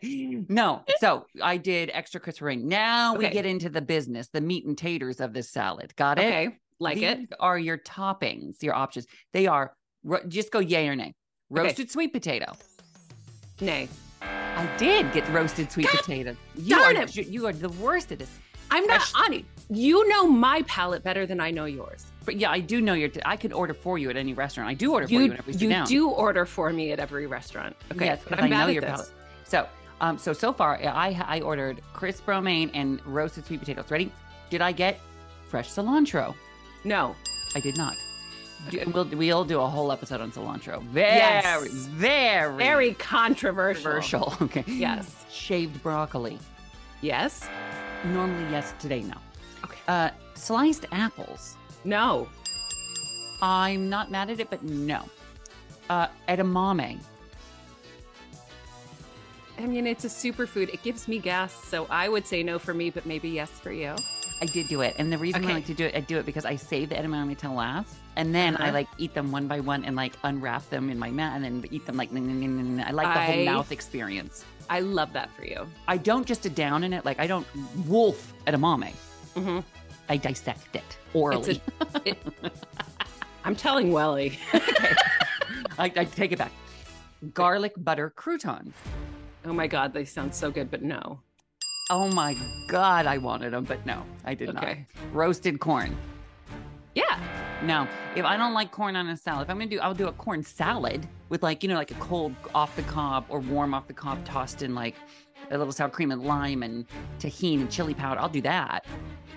No. 0.48 0.82
So 0.98 1.26
I 1.42 1.56
did 1.56 1.90
extra 1.92 2.20
crisp 2.20 2.40
romaine. 2.42 2.68
Now 2.68 3.14
we 3.14 3.28
get 3.30 3.46
into 3.46 3.68
the 3.68 3.80
business, 3.82 4.28
the 4.32 4.40
meat 4.40 4.64
and 4.64 4.76
taters 4.78 5.20
of 5.20 5.32
this 5.32 5.50
salad. 5.50 5.94
Got 5.96 6.18
it? 6.18 6.26
Okay, 6.26 6.58
like 6.78 6.98
it. 6.98 7.32
Are 7.40 7.58
your 7.58 7.78
toppings, 7.78 8.62
your 8.62 8.74
options. 8.74 9.06
They 9.32 9.46
are 9.46 9.74
ro- 10.04 10.24
just 10.28 10.50
go 10.52 10.58
yay 10.60 10.88
or 10.88 10.94
nay. 10.94 11.14
Roasted 11.50 11.90
sweet 11.90 12.12
potato. 12.12 12.52
Nay, 13.60 13.88
I 14.22 14.68
did 14.76 15.12
get 15.12 15.28
roasted 15.30 15.70
sweet 15.72 15.88
potato. 15.88 16.36
You 16.56 16.76
darn 16.76 16.96
are 16.96 17.02
it. 17.02 17.16
you 17.28 17.46
are 17.46 17.52
the 17.52 17.68
worst 17.70 18.12
at 18.12 18.18
this. 18.18 18.30
I'm 18.70 18.86
not 18.86 19.02
Fresh- 19.02 19.24
Ani. 19.26 19.44
You 19.68 20.06
know 20.08 20.26
my 20.26 20.62
palate 20.62 21.02
better 21.02 21.26
than 21.26 21.40
I 21.40 21.50
know 21.50 21.64
yours. 21.64 22.06
But 22.24 22.36
yeah, 22.36 22.50
I 22.50 22.60
do 22.60 22.80
know 22.80 22.94
your. 22.94 23.10
I 23.24 23.36
could 23.36 23.52
order 23.52 23.74
for 23.74 23.98
you 23.98 24.10
at 24.10 24.16
any 24.16 24.32
restaurant. 24.34 24.68
I 24.68 24.74
do 24.74 24.92
order 24.92 25.06
for 25.06 25.12
You 25.12 25.20
you 25.20 25.28
whenever 25.30 25.46
we 25.46 25.52
sit 25.52 25.62
you 25.62 25.68
down. 25.68 25.86
do 25.86 26.08
order 26.10 26.46
for 26.46 26.72
me 26.72 26.92
at 26.92 26.98
every 27.00 27.26
restaurant. 27.26 27.76
Okay, 27.92 28.04
yes, 28.06 28.20
but 28.28 28.38
I'm 28.38 28.44
I 28.44 28.48
bad 28.50 28.58
know 28.60 28.66
at 28.68 28.72
your 28.74 28.82
this. 28.82 28.90
palate. 28.90 29.10
So, 29.44 29.68
um, 30.00 30.18
so 30.18 30.32
so 30.32 30.52
far 30.52 30.76
I 30.82 31.20
I 31.26 31.40
ordered 31.40 31.80
crisp 31.92 32.26
romaine 32.28 32.70
and 32.74 33.04
roasted 33.06 33.44
sweet 33.46 33.60
potatoes. 33.60 33.90
Ready? 33.90 34.10
Did 34.50 34.60
I 34.62 34.72
get 34.72 35.00
fresh 35.48 35.70
cilantro? 35.70 36.34
No, 36.84 37.14
I 37.54 37.60
did 37.60 37.76
not. 37.76 37.94
Do- 38.70 38.90
We'll 38.94 39.04
we'll 39.06 39.44
do 39.44 39.60
a 39.60 39.66
whole 39.66 39.90
episode 39.90 40.20
on 40.20 40.30
cilantro. 40.30 40.80
Very 40.84 41.16
Yes. 41.16 41.68
very 41.86 42.56
very 42.56 42.94
controversial. 42.94 43.82
controversial. 44.30 44.34
Okay. 44.46 44.64
Yes. 44.68 45.24
Shaved 45.32 45.82
broccoli. 45.82 46.38
Yes. 47.00 47.48
Normally 48.04 48.50
yes, 48.52 48.74
today 48.78 49.02
no. 49.02 49.14
Okay. 49.64 49.78
Uh, 49.88 50.10
sliced 50.34 50.86
apples. 50.92 51.56
No. 51.84 52.28
I'm 53.40 53.88
not 53.90 54.10
mad 54.10 54.30
at 54.30 54.40
it, 54.40 54.50
but 54.50 54.62
no. 54.62 55.02
Uh, 55.90 56.06
edamame. 56.28 56.98
I 59.58 59.66
mean, 59.66 59.86
it's 59.86 60.04
a 60.04 60.08
superfood. 60.08 60.72
It 60.72 60.82
gives 60.82 61.06
me 61.08 61.18
gas, 61.18 61.52
so 61.52 61.86
I 61.90 62.08
would 62.08 62.26
say 62.26 62.42
no 62.42 62.58
for 62.58 62.72
me, 62.74 62.90
but 62.90 63.04
maybe 63.06 63.28
yes 63.28 63.50
for 63.50 63.70
you. 63.72 63.94
I 64.40 64.46
did 64.46 64.66
do 64.68 64.80
it. 64.80 64.94
And 64.98 65.12
the 65.12 65.18
reason 65.18 65.42
I 65.42 65.46
Okay. 65.46 65.54
like 65.54 65.66
to 65.66 65.74
do 65.74 65.84
it, 65.84 65.94
I 65.94 66.00
do 66.00 66.18
it 66.18 66.26
because 66.26 66.44
I 66.44 66.56
save 66.56 66.88
the 66.88 66.96
edamame 66.96 67.36
till 67.38 67.52
last. 67.52 67.94
And 68.16 68.34
then 68.34 68.56
I 68.56 68.64
Uh-huh. 68.64 68.72
like 68.72 68.88
eat 68.98 69.14
them 69.14 69.30
one 69.30 69.46
by 69.46 69.60
one 69.60 69.84
and 69.84 69.94
like 69.94 70.14
unwrap 70.24 70.68
them 70.70 70.90
in 70.90 70.98
my 70.98 71.10
mouth 71.10 71.34
and 71.36 71.44
then 71.44 71.64
eat 71.70 71.86
them 71.86 71.96
like. 71.96 72.10
I 72.12 72.90
like 72.90 73.14
the 73.14 73.20
whole 73.20 73.44
mouth 73.44 73.70
experience. 73.70 74.44
I 74.68 74.80
love 74.80 75.12
that 75.12 75.30
for 75.36 75.44
you. 75.44 75.66
I 75.86 75.96
don't 75.96 76.26
just 76.26 76.44
a 76.44 76.50
down 76.50 76.82
in 76.82 76.92
it. 76.92 77.04
Like 77.04 77.20
I 77.20 77.26
don't 77.28 77.46
wolf 77.86 78.32
edamame. 78.46 78.92
hmm 79.34 79.60
I 80.08 80.16
dissect 80.16 80.74
it 80.76 80.98
orally. 81.14 81.60
It, 82.04 82.18
I'm 83.44 83.56
telling 83.56 83.92
Welly. 83.92 84.38
I, 85.78 85.90
I 85.96 86.04
take 86.04 86.32
it 86.32 86.38
back. 86.38 86.52
Garlic 87.34 87.72
butter 87.76 88.10
croutons. 88.10 88.74
Oh 89.44 89.52
my 89.52 89.66
God, 89.66 89.92
they 89.92 90.04
sound 90.04 90.34
so 90.34 90.50
good, 90.50 90.70
but 90.70 90.82
no. 90.82 91.20
Oh 91.90 92.08
my 92.08 92.36
God, 92.68 93.06
I 93.06 93.18
wanted 93.18 93.52
them, 93.52 93.64
but 93.64 93.84
no, 93.84 94.04
I 94.24 94.34
did 94.34 94.50
Okay. 94.50 94.86
not. 94.94 95.12
Roasted 95.14 95.60
corn. 95.60 95.96
Yeah. 96.94 97.18
No, 97.64 97.86
if 98.16 98.24
I 98.24 98.36
don't 98.36 98.54
like 98.54 98.70
corn 98.70 98.96
on 98.96 99.08
a 99.08 99.16
salad, 99.16 99.44
if 99.44 99.50
I'm 99.50 99.58
gonna 99.58 99.70
do, 99.70 99.80
I'll 99.80 99.94
do 99.94 100.08
a 100.08 100.12
corn 100.12 100.42
salad 100.42 101.06
with 101.28 101.42
like 101.42 101.62
you 101.62 101.68
know 101.68 101.76
like 101.76 101.90
a 101.90 101.94
cold 101.94 102.34
off 102.54 102.74
the 102.76 102.82
cob 102.82 103.24
or 103.28 103.40
warm 103.40 103.72
off 103.72 103.86
the 103.86 103.94
cob 103.94 104.22
tossed 104.24 104.62
in 104.62 104.74
like 104.74 104.94
a 105.50 105.56
little 105.58 105.72
sour 105.72 105.88
cream 105.88 106.10
and 106.10 106.22
lime 106.22 106.62
and 106.62 106.86
tahini 107.18 107.60
and 107.60 107.70
chili 107.70 107.94
powder. 107.94 108.20
I'll 108.20 108.28
do 108.28 108.42
that, 108.42 108.84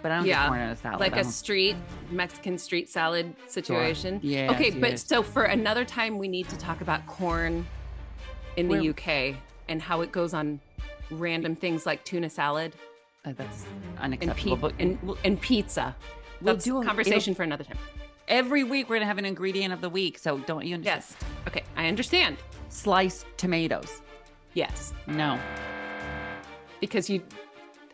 but 0.06 0.12
I 0.12 0.18
don't 0.18 0.28
Yeah, 0.28 0.48
corn 0.50 0.60
on 0.62 0.70
a 0.70 0.76
salad. 0.76 1.00
like 1.00 1.15
a 1.15 1.24
street 1.24 1.76
Mexican 2.12 2.60
street 2.60 2.88
salad 2.89 3.34
situation. 3.48 4.20
Yeah. 4.22 4.52
Okay, 4.52 4.70
but 4.70 4.91
yes. 4.91 5.04
so 5.08 5.24
for 5.24 5.46
another 5.46 5.84
time, 5.84 6.20
we 6.20 6.28
need 6.28 6.48
to 6.50 6.58
talk 6.60 6.82
about 6.82 7.08
corn 7.08 7.65
in 8.56 8.68
the 8.68 8.76
Where- 8.80 8.91
UK 8.91 9.36
and 9.68 9.82
how 9.82 10.02
it 10.02 10.12
goes 10.12 10.36
on 10.36 10.60
random 11.10 11.56
things 11.56 11.88
like 11.88 12.04
tuna 12.06 12.30
salad 12.30 12.76
Uh, 13.26 13.34
that's 13.36 13.65
and, 14.00 14.13
unacceptable. 14.13 14.70
pe- 14.70 14.76
and, 14.84 15.18
and 15.24 15.41
pizza. 15.41 15.96
we'll 16.39 16.54
That's 16.54 16.65
do 16.65 16.78
a 16.78 16.82
a- 16.82 16.86
conversation 16.86 17.34
for 17.34 17.41
another 17.41 17.63
time. 17.63 17.80
every 18.28 18.63
week 18.63 18.88
we're 18.88 18.98
gonna 18.98 19.08
have 19.08 19.18
an 19.18 19.26
ingredient 19.26 19.74
of 19.74 19.82
the 19.82 19.89
week. 19.89 20.20
So 20.20 20.38
don't 20.38 20.68
you 20.68 20.76
understand? 20.76 21.04
Yes. 21.10 21.15
Okay, 21.48 21.63
I 21.76 21.88
understand. 21.88 22.38
Sliced 22.70 23.26
tomatoes. 23.38 24.04
Yes, 24.54 24.94
No, 25.08 25.39
because 26.80 27.10
you 27.10 27.24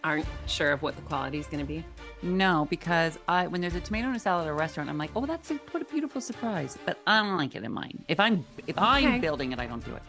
aren't 0.03 0.25
sure 0.47 0.71
of 0.71 0.81
what 0.81 0.95
the 0.95 1.01
quality 1.03 1.39
is 1.39 1.47
going 1.47 1.59
to 1.59 1.65
be. 1.65 1.85
no, 2.21 2.67
because 2.69 3.17
I 3.27 3.47
when 3.47 3.61
there's 3.61 3.75
a 3.75 3.81
tomato 3.81 4.09
in 4.09 4.15
a 4.15 4.19
salad 4.19 4.47
at 4.47 4.51
a 4.51 4.53
restaurant, 4.53 4.89
I'm 4.89 4.97
like, 4.97 5.11
oh, 5.15 5.25
that's 5.25 5.51
a, 5.51 5.55
what 5.71 5.81
a 5.81 5.85
beautiful 5.85 6.21
surprise. 6.21 6.77
But 6.85 6.97
I 7.07 7.21
don't 7.21 7.37
like 7.37 7.55
it 7.55 7.63
in 7.63 7.71
mine. 7.71 8.03
If 8.07 8.19
I'm 8.19 8.45
if 8.67 8.77
Okay. 8.77 8.85
I'm 8.87 9.21
building 9.21 9.51
it, 9.51 9.59
I 9.59 9.65
don't 9.67 9.83
do 9.83 9.93
it. 9.95 10.03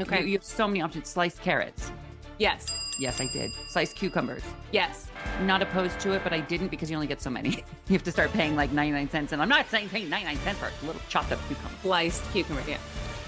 Okay. 0.00 0.20
You, 0.20 0.26
you 0.26 0.32
have 0.34 0.44
so 0.44 0.66
many 0.68 0.80
options. 0.80 1.08
Sliced 1.08 1.40
carrots. 1.42 1.90
Yes. 2.38 2.66
Yes, 3.00 3.20
I 3.20 3.26
did. 3.32 3.50
Sliced 3.68 3.96
cucumbers. 3.96 4.42
Yes. 4.72 5.08
Not 5.42 5.60
opposed 5.62 5.98
to 6.00 6.12
it, 6.12 6.22
but 6.24 6.32
I 6.32 6.40
didn't 6.40 6.68
because 6.68 6.88
you 6.90 6.96
only 6.96 7.06
get 7.08 7.20
so 7.20 7.30
many. 7.30 7.50
you 7.88 7.92
have 7.92 8.04
to 8.04 8.12
start 8.12 8.32
paying 8.32 8.54
like 8.56 8.70
99 8.72 9.10
cents. 9.10 9.32
And 9.32 9.42
I'm 9.42 9.48
not 9.48 9.68
saying 9.70 9.88
paying 9.88 10.08
99 10.08 10.36
cents 10.44 10.58
for 10.58 10.66
a 10.66 10.86
little 10.86 11.00
chopped 11.08 11.32
up 11.32 11.38
cucumber. 11.48 11.74
Sliced 11.82 12.22
cucumber. 12.32 12.62
Yeah. 12.68 12.78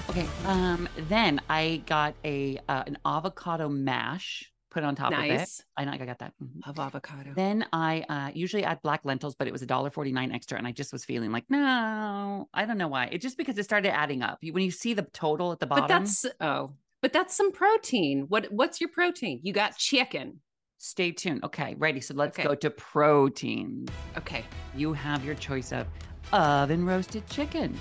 Okay. 0.09 0.27
Um. 0.45 0.89
Then 1.09 1.41
I 1.49 1.83
got 1.87 2.15
a 2.25 2.59
uh, 2.69 2.85
an 2.87 2.99
avocado 3.05 3.69
mash 3.69 4.51
put 4.71 4.85
on 4.85 4.95
top 4.95 5.13
of 5.13 5.19
it. 5.19 5.29
Nice. 5.29 5.63
I 5.77 5.85
know 5.85 5.93
I 5.93 5.99
got 5.99 6.19
that. 6.21 6.33
Mhm. 6.43 6.69
Of 6.69 6.79
avocado. 6.79 7.33
Then 7.35 7.67
I 7.73 8.05
uh, 8.09 8.31
usually 8.35 8.65
add 8.65 8.81
black 8.83 9.01
lentils, 9.05 9.35
but 9.35 9.47
it 9.49 9.53
was 9.53 9.63
a 9.63 9.67
dollar 9.67 9.91
forty 9.91 10.13
nine 10.13 10.33
extra, 10.33 10.57
and 10.59 10.67
I 10.67 10.73
just 10.73 10.93
was 10.93 11.05
feeling 11.05 11.33
like, 11.33 11.45
no, 11.49 12.49
I 12.55 12.65
don't 12.67 12.79
know 12.79 12.89
why. 12.89 13.07
It 13.07 13.19
just 13.21 13.37
because 13.37 13.59
it 13.59 13.65
started 13.65 13.93
adding 13.95 14.23
up. 14.23 14.39
You, 14.41 14.53
when 14.53 14.65
you 14.65 14.71
see 14.71 14.95
the 14.95 15.03
total 15.03 15.53
at 15.53 15.59
the 15.61 15.67
bottom, 15.67 15.83
But 15.87 15.89
that's 15.89 16.27
oh, 16.41 16.73
but 17.03 17.13
that's 17.13 17.37
some 17.37 17.51
protein. 17.53 18.27
What 18.29 18.51
what's 18.53 18.81
your 18.81 18.91
protein? 18.91 19.41
You 19.43 19.53
got 19.53 19.77
chicken. 19.77 20.41
stay 20.79 21.13
tuned. 21.13 21.45
Okay, 21.45 21.75
ready. 21.79 22.01
So 22.01 22.15
let's 22.15 22.39
Okay. 22.39 22.49
go 22.49 22.55
to 22.55 22.71
protein. 22.71 23.87
Okay. 24.17 24.45
You 24.75 24.93
have 24.95 25.25
your 25.25 25.35
choice 25.35 25.73
of 25.73 25.87
oven 26.33 26.87
roasted 26.87 27.27
chicken, 27.29 27.79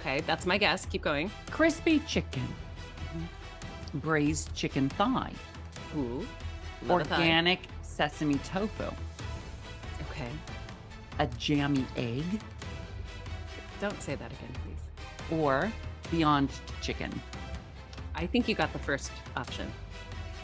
Okay, 0.00 0.20
that's 0.22 0.46
my 0.46 0.56
guess. 0.56 0.86
Keep 0.86 1.02
going. 1.02 1.30
crispy 1.50 1.98
chicken, 2.06 2.46
braised 3.94 4.54
chicken 4.54 4.88
thigh, 4.90 5.32
Organic 6.88 7.60
sesame 7.82 8.36
tofu, 8.36 8.90
Okay. 10.10 10.28
a 11.18 11.26
jammy 11.38 11.84
egg, 11.96 12.24
Don't 13.80 14.00
say 14.02 14.14
that 14.14 14.30
again, 14.32 14.52
please. 14.64 15.38
or 15.38 15.70
Beyond 16.10 16.50
Chicken. 16.80 17.10
I 18.14 18.26
think 18.26 18.48
you 18.48 18.54
got 18.54 18.72
the 18.72 18.78
first 18.78 19.10
option. 19.36 19.70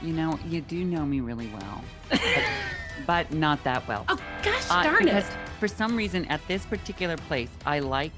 You 0.02 0.12
know, 0.12 0.38
you 0.46 0.60
do 0.60 0.84
know 0.84 1.04
me 1.06 1.20
really 1.20 1.48
well, 1.48 1.82
but, 2.10 2.20
but 3.06 3.32
not 3.32 3.62
that 3.64 3.86
well. 3.88 4.04
Oh 4.08 4.18
gosh 4.42 4.70
Uh, 4.70 4.82
darn 4.82 5.04
because 5.04 5.28
it. 5.28 5.36
for 5.58 5.68
some 5.68 5.96
reason, 5.96 6.24
at 6.26 6.40
this 6.48 6.64
particular 6.66 7.16
place, 7.16 7.50
I 7.64 7.78
like 7.80 8.12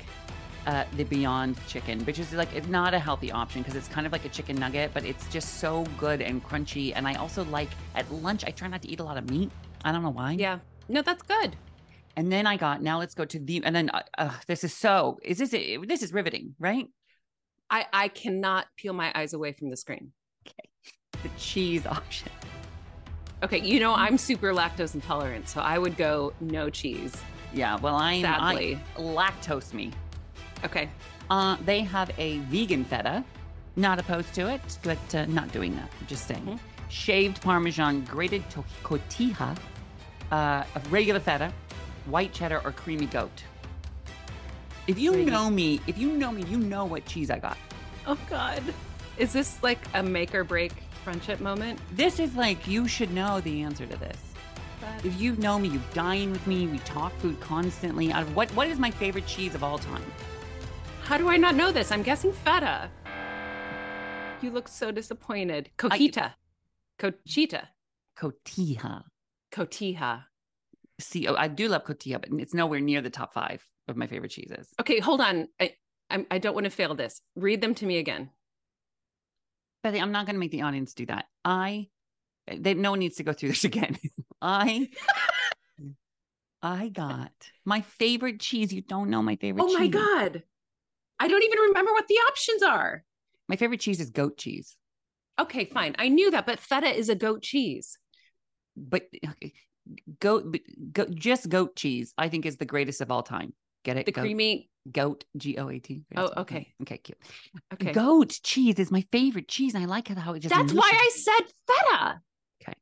uh, 0.68 0.85
the 0.98 1.04
Beyond 1.04 1.57
Chicken, 1.66 2.04
which 2.04 2.18
is 2.18 2.35
like 2.35 2.54
it's 2.54 2.68
not 2.68 2.92
a 2.92 2.98
healthy 2.98 3.33
option 3.33 3.62
because 3.62 3.74
it's 3.74 3.88
kind 3.88 4.07
of 4.07 4.12
like 4.12 4.26
a 4.26 4.28
chicken 4.28 4.57
nugget, 4.57 4.90
but 4.92 5.02
it's 5.02 5.26
just 5.28 5.61
so 5.61 5.85
good 5.96 6.20
and 6.20 6.44
crunchy. 6.44 6.92
And 6.94 7.09
I 7.09 7.14
also 7.14 7.44
like 7.44 7.70
at 7.94 8.11
lunch, 8.12 8.44
I 8.44 8.50
try 8.50 8.68
not 8.68 8.83
to 8.83 8.88
eat 8.88 9.00
a 9.00 9.02
lot 9.02 9.16
of 9.16 9.31
meat. 9.31 9.50
I 9.83 9.92
don't 9.92 10.02
know 10.02 10.11
why. 10.11 10.33
Yeah. 10.33 10.59
No, 10.90 11.00
that's 11.00 11.22
good. 11.22 11.57
And 12.16 12.31
then 12.31 12.46
I 12.46 12.59
got 12.59 12.83
now 12.83 12.98
let's 12.98 13.14
go 13.14 13.24
to 13.24 13.38
the 13.38 13.62
and 13.64 13.74
then 13.74 13.88
uh, 13.90 14.02
uh, 14.18 14.31
this 14.46 14.62
is 14.62 14.74
so 14.74 15.18
is 15.22 15.38
this 15.38 15.50
this 15.50 16.02
is 16.02 16.12
riveting, 16.12 16.54
right? 16.59 16.87
I 17.70 17.87
I 17.90 18.09
cannot 18.09 18.66
peel 18.76 18.92
my 18.92 19.11
eyes 19.14 19.33
away 19.33 19.52
from 19.52 19.70
the 19.70 19.76
screen. 19.76 20.12
Okay. 20.46 20.68
The 21.22 21.31
cheese 21.37 21.85
option. 21.85 22.31
Okay, 23.42 23.59
you 23.59 23.81
know 23.81 23.92
I'm 23.92 24.18
super 24.18 24.52
lactose 24.52 24.94
intolerant, 24.94 25.48
so 25.48 25.61
I 25.61 25.76
would 25.76 25.96
go 25.96 26.33
no 26.40 26.70
cheese. 26.70 27.16
Yeah, 27.52 27.76
well 27.76 27.96
I'm 27.96 28.22
Sadly. 28.22 28.78
I, 28.96 29.00
lactose 29.00 29.72
me. 29.72 29.90
Okay. 30.64 30.88
Uh, 31.30 31.56
they 31.64 31.80
have 31.80 32.10
a 32.18 32.38
vegan 32.50 32.84
feta. 32.84 33.24
Not 33.76 33.98
opposed 34.00 34.34
to 34.34 34.48
it, 34.52 34.60
but 34.82 35.14
uh, 35.14 35.26
not 35.26 35.52
doing 35.52 35.76
that. 35.76 35.88
Just 36.08 36.26
saying. 36.26 36.44
Mhm. 36.44 36.58
Shaved 36.88 37.40
Parmesan, 37.42 38.00
grated 38.04 38.48
to- 38.50 38.64
cotija, 38.82 39.56
uh, 40.32 40.34
a 40.74 40.80
regular 40.90 41.20
feta, 41.20 41.52
white 42.06 42.32
cheddar, 42.32 42.60
or 42.64 42.72
creamy 42.72 43.06
goat. 43.06 43.44
If 44.88 44.98
you 44.98 45.12
Creamy- 45.12 45.30
know 45.30 45.50
me, 45.50 45.80
if 45.86 45.96
you 45.98 46.10
know 46.12 46.32
me, 46.32 46.42
you 46.44 46.56
know 46.58 46.86
what 46.86 47.04
cheese 47.04 47.30
I 47.30 47.38
got. 47.38 47.58
Oh 48.06 48.16
God. 48.28 48.62
Is 49.18 49.32
this 49.32 49.62
like 49.62 49.78
a 49.94 50.02
make 50.02 50.34
or 50.34 50.44
break 50.44 50.72
friendship 51.04 51.40
moment? 51.40 51.78
This 51.92 52.18
is 52.18 52.34
like 52.34 52.66
you 52.66 52.88
should 52.88 53.12
know 53.12 53.40
the 53.42 53.62
answer 53.62 53.86
to 53.86 53.96
this. 53.96 54.16
If 55.04 55.20
you 55.20 55.36
know 55.36 55.58
me, 55.58 55.68
you 55.68 55.80
dine 55.92 56.32
with 56.32 56.46
me, 56.46 56.66
we 56.66 56.78
talk 56.80 57.12
food 57.18 57.38
constantly. 57.40 58.10
Out 58.10 58.22
of 58.22 58.34
what 58.34 58.50
what 58.54 58.66
is 58.68 58.78
my 58.78 58.90
favorite 58.90 59.26
cheese 59.26 59.54
of 59.54 59.62
all 59.62 59.78
time? 59.78 60.02
How 61.08 61.16
do 61.16 61.30
I 61.30 61.38
not 61.38 61.54
know 61.54 61.72
this? 61.72 61.90
I'm 61.90 62.02
guessing 62.02 62.32
feta. 62.32 62.90
You 64.42 64.50
look 64.50 64.68
so 64.68 64.90
disappointed. 64.90 65.70
Coquita. 65.78 66.34
Cochita. 66.98 67.68
Cotija. 68.14 69.04
Cotija. 69.50 70.24
See, 71.00 71.26
oh, 71.26 71.34
I 71.34 71.48
do 71.48 71.68
love 71.68 71.86
cotija, 71.86 72.20
but 72.20 72.28
it's 72.38 72.52
nowhere 72.52 72.80
near 72.80 73.00
the 73.00 73.08
top 73.08 73.32
five 73.32 73.64
of 73.88 73.96
my 73.96 74.06
favorite 74.06 74.32
cheeses. 74.32 74.68
Okay, 74.78 75.00
hold 75.00 75.22
on. 75.22 75.48
I 75.58 75.76
I'm, 76.10 76.26
I 76.30 76.36
don't 76.36 76.52
want 76.52 76.64
to 76.64 76.70
fail 76.70 76.94
this. 76.94 77.22
Read 77.36 77.62
them 77.62 77.74
to 77.76 77.86
me 77.86 77.96
again. 77.96 78.28
Betty, 79.82 80.02
I'm 80.02 80.12
not 80.12 80.26
going 80.26 80.34
to 80.34 80.40
make 80.40 80.50
the 80.50 80.60
audience 80.60 80.92
do 80.92 81.06
that. 81.06 81.24
I, 81.42 81.88
they, 82.54 82.74
no 82.74 82.90
one 82.90 82.98
needs 82.98 83.16
to 83.16 83.22
go 83.22 83.32
through 83.32 83.48
this 83.48 83.64
again. 83.72 83.96
I, 84.42 84.90
I 86.62 86.90
got 86.90 87.32
my 87.64 87.80
favorite 87.80 88.40
cheese. 88.40 88.74
You 88.74 88.82
don't 88.82 89.08
know 89.08 89.22
my 89.22 89.36
favorite. 89.36 89.64
Oh 89.66 89.72
my. 89.72 89.86
God. 89.86 90.42
I 91.20 91.28
don't 91.28 91.42
even 91.42 91.59
remember 91.59 91.92
what 91.92 92.07
the 92.09 92.14
options 92.28 92.62
are. 92.62 93.04
My 93.48 93.57
favorite 93.57 93.81
cheese 93.81 94.00
is 94.00 94.11
goat 94.11 94.37
cheese, 94.37 94.76
Okay, 95.40 95.66
fine. 95.66 95.94
I 95.98 96.09
knew 96.09 96.31
that, 96.33 96.46
but 96.46 96.59
feta 96.59 96.88
is 96.88 97.09
a 97.09 97.14
goat 97.14 97.42
cheese. 97.42 97.96
but 98.76 99.02
okay, 99.24 99.52
goat, 100.20 100.57
just 101.14 101.48
goat 101.48 101.76
cheese. 101.76 102.12
I 102.18 102.28
think 102.28 102.44
is 102.44 102.57
the 102.57 102.64
greatest 102.64 103.00
of 103.00 103.11
all 103.11 103.22
time. 103.22 103.52
Get 103.85 103.96
it? 103.96 104.07
The 104.07 104.12
goat, 104.12 104.22
creamy. 104.22 104.68
goat, 104.90 105.24
G 105.37 105.57
O 105.57 105.68
A 105.68 105.78
T. 105.78 106.02
Oh, 106.16 106.31
okay. 106.38 106.74
Okay, 106.83 106.98
cute. 106.98 107.18
Okay. 107.72 107.92
Goat 107.92 108.40
cheese 108.42 108.78
is 108.78 108.90
my 108.90 109.04
favorite 109.12 109.48
cheese. 109.48 109.74
And 109.74 109.83
I 109.83 109.87
like 109.87 110.09
how 110.09 110.35
it 110.35 110.40
just. 110.40 110.54
That's 110.54 110.72
why 110.72 110.90
I 110.92 111.11
said 111.14 111.46
feta. 111.66 112.20
Okay. 112.62 112.74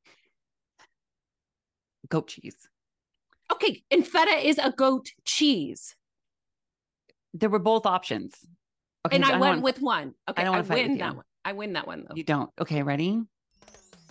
Goat 2.09 2.29
cheese. 2.29 2.57
Okay, 3.53 3.83
and 3.90 4.07
feta 4.07 4.46
is 4.49 4.59
a 4.59 4.72
goat 4.72 5.11
cheese. 5.25 5.94
There 7.38 7.51
were 7.51 7.59
both 7.59 7.87
options. 7.87 8.35
Okay, 9.07 9.16
and 9.16 9.25
so 9.25 9.33
I, 9.33 9.38
went 9.38 9.40
wanna- 9.40 9.61
with 9.62 9.81
one. 9.81 10.14
Okay, 10.29 10.42
I, 10.42 10.44
don't 10.44 10.53
wanna 10.53 10.64
fight 10.64 10.79
with 10.83 10.88
win 10.88 10.99
that 10.99 11.16
one. 11.16 11.25
I 11.44 11.53
win 11.53 11.72
that 11.75 11.87
one 11.87 12.05
though. 12.09 12.14
You 12.16 12.25
don't. 12.25 12.51
Okay, 12.61 12.83
ready? 12.83 13.22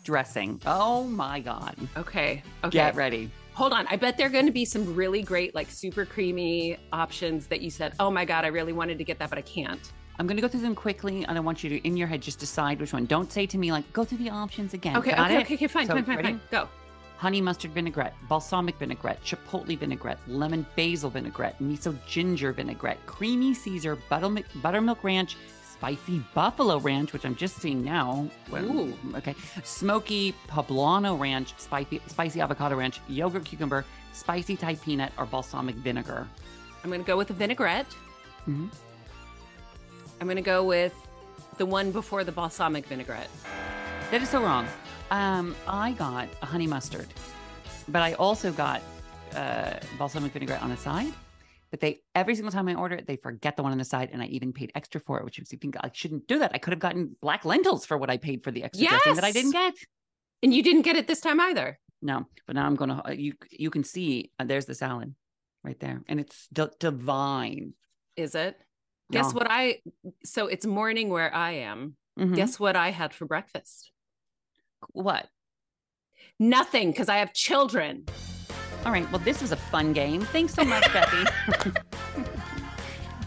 Dressing. 0.04 0.62
Oh 0.66 1.04
my 1.04 1.40
God. 1.40 1.76
Okay. 1.98 2.44
Okay. 2.64 2.70
Get 2.78 2.96
ready. 2.96 3.30
Hold 3.54 3.74
on. 3.74 3.88
I 3.88 3.96
bet 3.96 4.18
there 4.18 4.28
are 4.28 4.30
going 4.30 4.46
to 4.46 4.52
be 4.52 4.66
some 4.66 4.94
really 4.96 5.22
great, 5.24 5.56
like 5.56 5.70
super 5.72 6.06
creamy 6.06 6.78
options 6.94 7.48
that 7.48 7.62
you 7.62 7.70
said, 7.72 7.94
oh 8.00 8.12
my 8.12 8.24
God, 8.26 8.44
I 8.46 8.50
really 8.50 8.74
wanted 8.74 8.98
to 9.00 9.04
get 9.04 9.18
that, 9.20 9.30
but 9.30 9.40
I 9.40 9.42
can't. 9.42 9.80
I'm 10.20 10.28
going 10.28 10.36
to 10.38 10.42
go 10.42 10.48
through 10.48 10.62
them 10.62 10.76
quickly 10.76 11.26
and 11.26 11.38
I 11.38 11.42
want 11.42 11.64
you 11.64 11.70
to, 11.72 11.88
in 11.88 11.98
your 11.98 12.08
head, 12.08 12.22
just 12.22 12.38
decide 12.38 12.80
which 12.80 12.94
one. 12.94 13.06
Don't 13.06 13.32
say 13.32 13.46
to 13.48 13.58
me, 13.58 13.72
like, 13.72 13.92
go 13.94 14.04
through 14.04 14.20
the 14.20 14.30
options 14.30 14.74
again. 14.74 14.96
Okay. 14.98 15.12
Got 15.12 15.32
Okay, 15.32 15.38
it? 15.38 15.42
okay. 15.44 15.54
Okay. 15.56 15.68
Fine. 15.68 15.88
So, 15.88 15.94
fine. 15.94 16.06
Fine. 16.06 16.16
ready? 16.18 16.28
Fine. 16.30 16.42
Go. 16.52 16.70
Honey 17.17 17.41
mustard 17.41 17.71
vinaigrette, 17.71 18.13
balsamic 18.28 18.78
vinaigrette, 18.78 19.23
chipotle 19.23 19.78
vinaigrette, 19.78 20.19
lemon 20.28 20.65
basil 20.75 21.10
vinaigrette, 21.10 21.58
miso 21.62 21.97
ginger 22.08 22.51
vinaigrette, 22.51 23.04
creamy 23.06 23.54
Caesar, 23.54 23.95
buttermilk, 24.10 24.45
buttermilk 24.62 25.04
ranch, 25.04 25.38
spicy 25.71 26.23
buffalo 26.34 26.80
ranch, 26.80 27.13
which 27.13 27.25
I'm 27.25 27.36
just 27.36 27.58
seeing 27.58 27.84
now. 27.84 28.30
Ooh. 28.54 28.93
Okay. 29.15 29.36
Smoky 29.63 30.34
poblano 30.47 31.19
ranch, 31.19 31.54
spicy, 31.58 32.01
spicy 32.08 32.41
avocado 32.41 32.75
ranch, 32.75 32.99
yogurt 33.08 33.45
cucumber, 33.45 33.86
spicy 34.13 34.56
Thai 34.56 34.75
peanut, 34.75 35.12
or 35.17 35.25
balsamic 35.25 35.75
vinegar. 35.75 36.28
I'm 36.84 36.89
going 36.89 37.01
to 37.01 37.08
go 37.08 37.17
with 37.17 37.30
a 37.30 37.34
vinaigrette. 37.34 37.88
Mhm. 38.47 38.69
I'm 40.21 40.28
going 40.28 40.38
to 40.38 40.41
go 40.41 40.63
with 40.63 40.93
the 41.58 41.65
one 41.65 41.91
before 41.91 42.23
the 42.23 42.32
balsamic 42.32 42.86
vinaigrette. 42.86 43.30
That 44.12 44.21
is 44.21 44.30
so 44.30 44.41
wrong. 44.41 44.67
Um, 45.12 45.56
I 45.68 45.91
got 45.94 46.28
a 46.41 46.46
honey 46.46 46.68
mustard, 46.68 47.08
but 47.88 48.02
I 48.02 48.13
also 48.13 48.52
got 48.52 48.82
uh, 49.36 49.74
balsamic 49.98 50.32
vinaigrette 50.34 50.62
on 50.62 50.70
the 50.70 50.78
side. 50.78 51.13
But 51.72 51.80
they 51.80 52.00
every 52.13 52.36
single 52.36 52.52
time 52.52 52.68
I 52.68 52.76
order 52.76 52.96
it, 52.96 53.06
they 53.06 53.18
forget 53.18 53.58
the 53.58 53.63
one 53.63 53.72
on 53.72 53.78
the 53.78 53.86
side, 53.86 54.10
and 54.13 54.22
I 54.22 54.26
even 54.28 54.54
paid 54.54 54.72
extra 54.76 55.02
for 55.02 55.20
it, 55.20 55.26
which 55.26 55.39
makes 55.39 55.52
me 55.52 55.58
think 55.58 55.76
I 55.82 55.89
shouldn't 55.94 56.28
do 56.28 56.39
that. 56.39 56.52
I 56.54 56.58
could 56.58 56.72
have 56.74 56.80
gotten 56.80 57.15
black 57.22 57.44
lentils 57.44 57.86
for 57.86 57.98
what 57.98 58.10
I 58.10 58.18
paid 58.18 58.44
for 58.44 58.52
the 58.52 58.63
extra 58.63 58.88
dressing 58.88 59.15
that 59.15 59.24
I 59.24 59.32
didn't 59.32 59.52
get. 59.52 59.74
And 60.41 60.54
you 60.54 60.63
didn't 60.63 60.84
get 60.84 60.96
it 60.96 61.08
this 61.08 61.22
time 61.22 61.39
either. 61.39 61.80
No, 62.02 62.26
but 62.48 62.56
now 62.56 62.65
I'm 62.65 62.76
gonna. 62.76 63.02
uh, 63.06 63.12
You 63.12 63.34
you 63.52 63.70
can 63.70 63.84
see 63.84 64.32
uh, 64.39 64.46
there's 64.46 64.65
the 64.65 64.76
salad 64.76 65.15
right 65.63 65.80
there, 65.80 66.02
and 66.08 66.20
it's 66.20 66.48
d- 66.54 66.68
divine. 66.80 67.74
Is 68.15 68.36
it? 68.36 68.58
Guess 69.12 69.34
No. 69.34 69.39
what 69.39 69.48
I 69.50 69.82
so 70.24 70.48
it's 70.48 70.65
morning 70.65 71.10
where 71.10 71.34
I 71.34 71.52
am. 71.54 71.96
Mhm. 72.18 72.36
Guess 72.36 72.60
what 72.60 72.76
I 72.76 72.91
had 72.91 73.13
for 73.13 73.26
breakfast? 73.26 73.91
What? 74.92 75.28
Nothing 76.40 76.92
because 76.92 77.10
I 77.10 77.18
have 77.18 77.34
children. 77.34 78.06
All 78.86 78.92
right. 78.92 79.10
Well, 79.12 79.20
this 79.20 79.42
was 79.42 79.52
a 79.52 79.56
fun 79.56 79.94
game. 79.94 80.22
Thanks 80.22 80.54
so 80.54 80.64
much, 80.64 80.84
Bethie. 80.86 81.76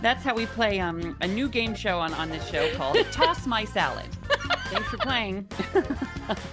That's 0.01 0.23
how 0.23 0.35
we 0.35 0.47
play 0.47 0.79
um, 0.79 1.17
a 1.21 1.27
new 1.27 1.49
game 1.49 1.75
show 1.75 1.99
on, 1.99 2.15
on 2.15 2.29
this 2.29 2.49
show 2.49 2.73
called 2.75 2.97
Toss 3.13 3.47
My 3.47 3.65
Salad. 3.65 4.07
Thanks 4.67 4.89
for 4.89 4.99
playing. 4.99 5.49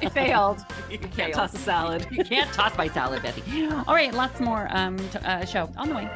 I 0.01 0.09
failed. 0.09 0.65
You 0.89 0.97
Can't 0.97 1.33
toss 1.33 1.53
a 1.53 1.59
salad. 1.59 2.07
You 2.09 2.23
can't 2.23 2.51
toss 2.53 2.75
my 2.77 2.87
salad, 2.87 3.21
Bethie. 3.21 3.83
All 3.87 3.93
right, 3.93 4.13
lots 4.13 4.39
more 4.39 4.67
um, 4.71 4.97
t- 4.97 5.19
uh, 5.19 5.45
show 5.45 5.69
on 5.77 5.89
the 5.89 5.95
way. 5.95 6.09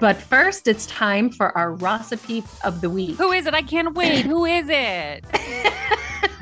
But 0.00 0.16
first, 0.16 0.68
it's 0.68 0.86
time 0.86 1.30
for 1.30 1.56
our 1.56 1.72
recipe 1.72 2.44
of 2.62 2.80
the 2.80 2.90
week. 2.90 3.16
Who 3.16 3.32
is 3.32 3.46
it? 3.46 3.54
I 3.54 3.62
can't 3.62 3.94
wait. 3.94 4.26
Who 4.26 4.44
is 4.44 4.66
it? 4.68 5.24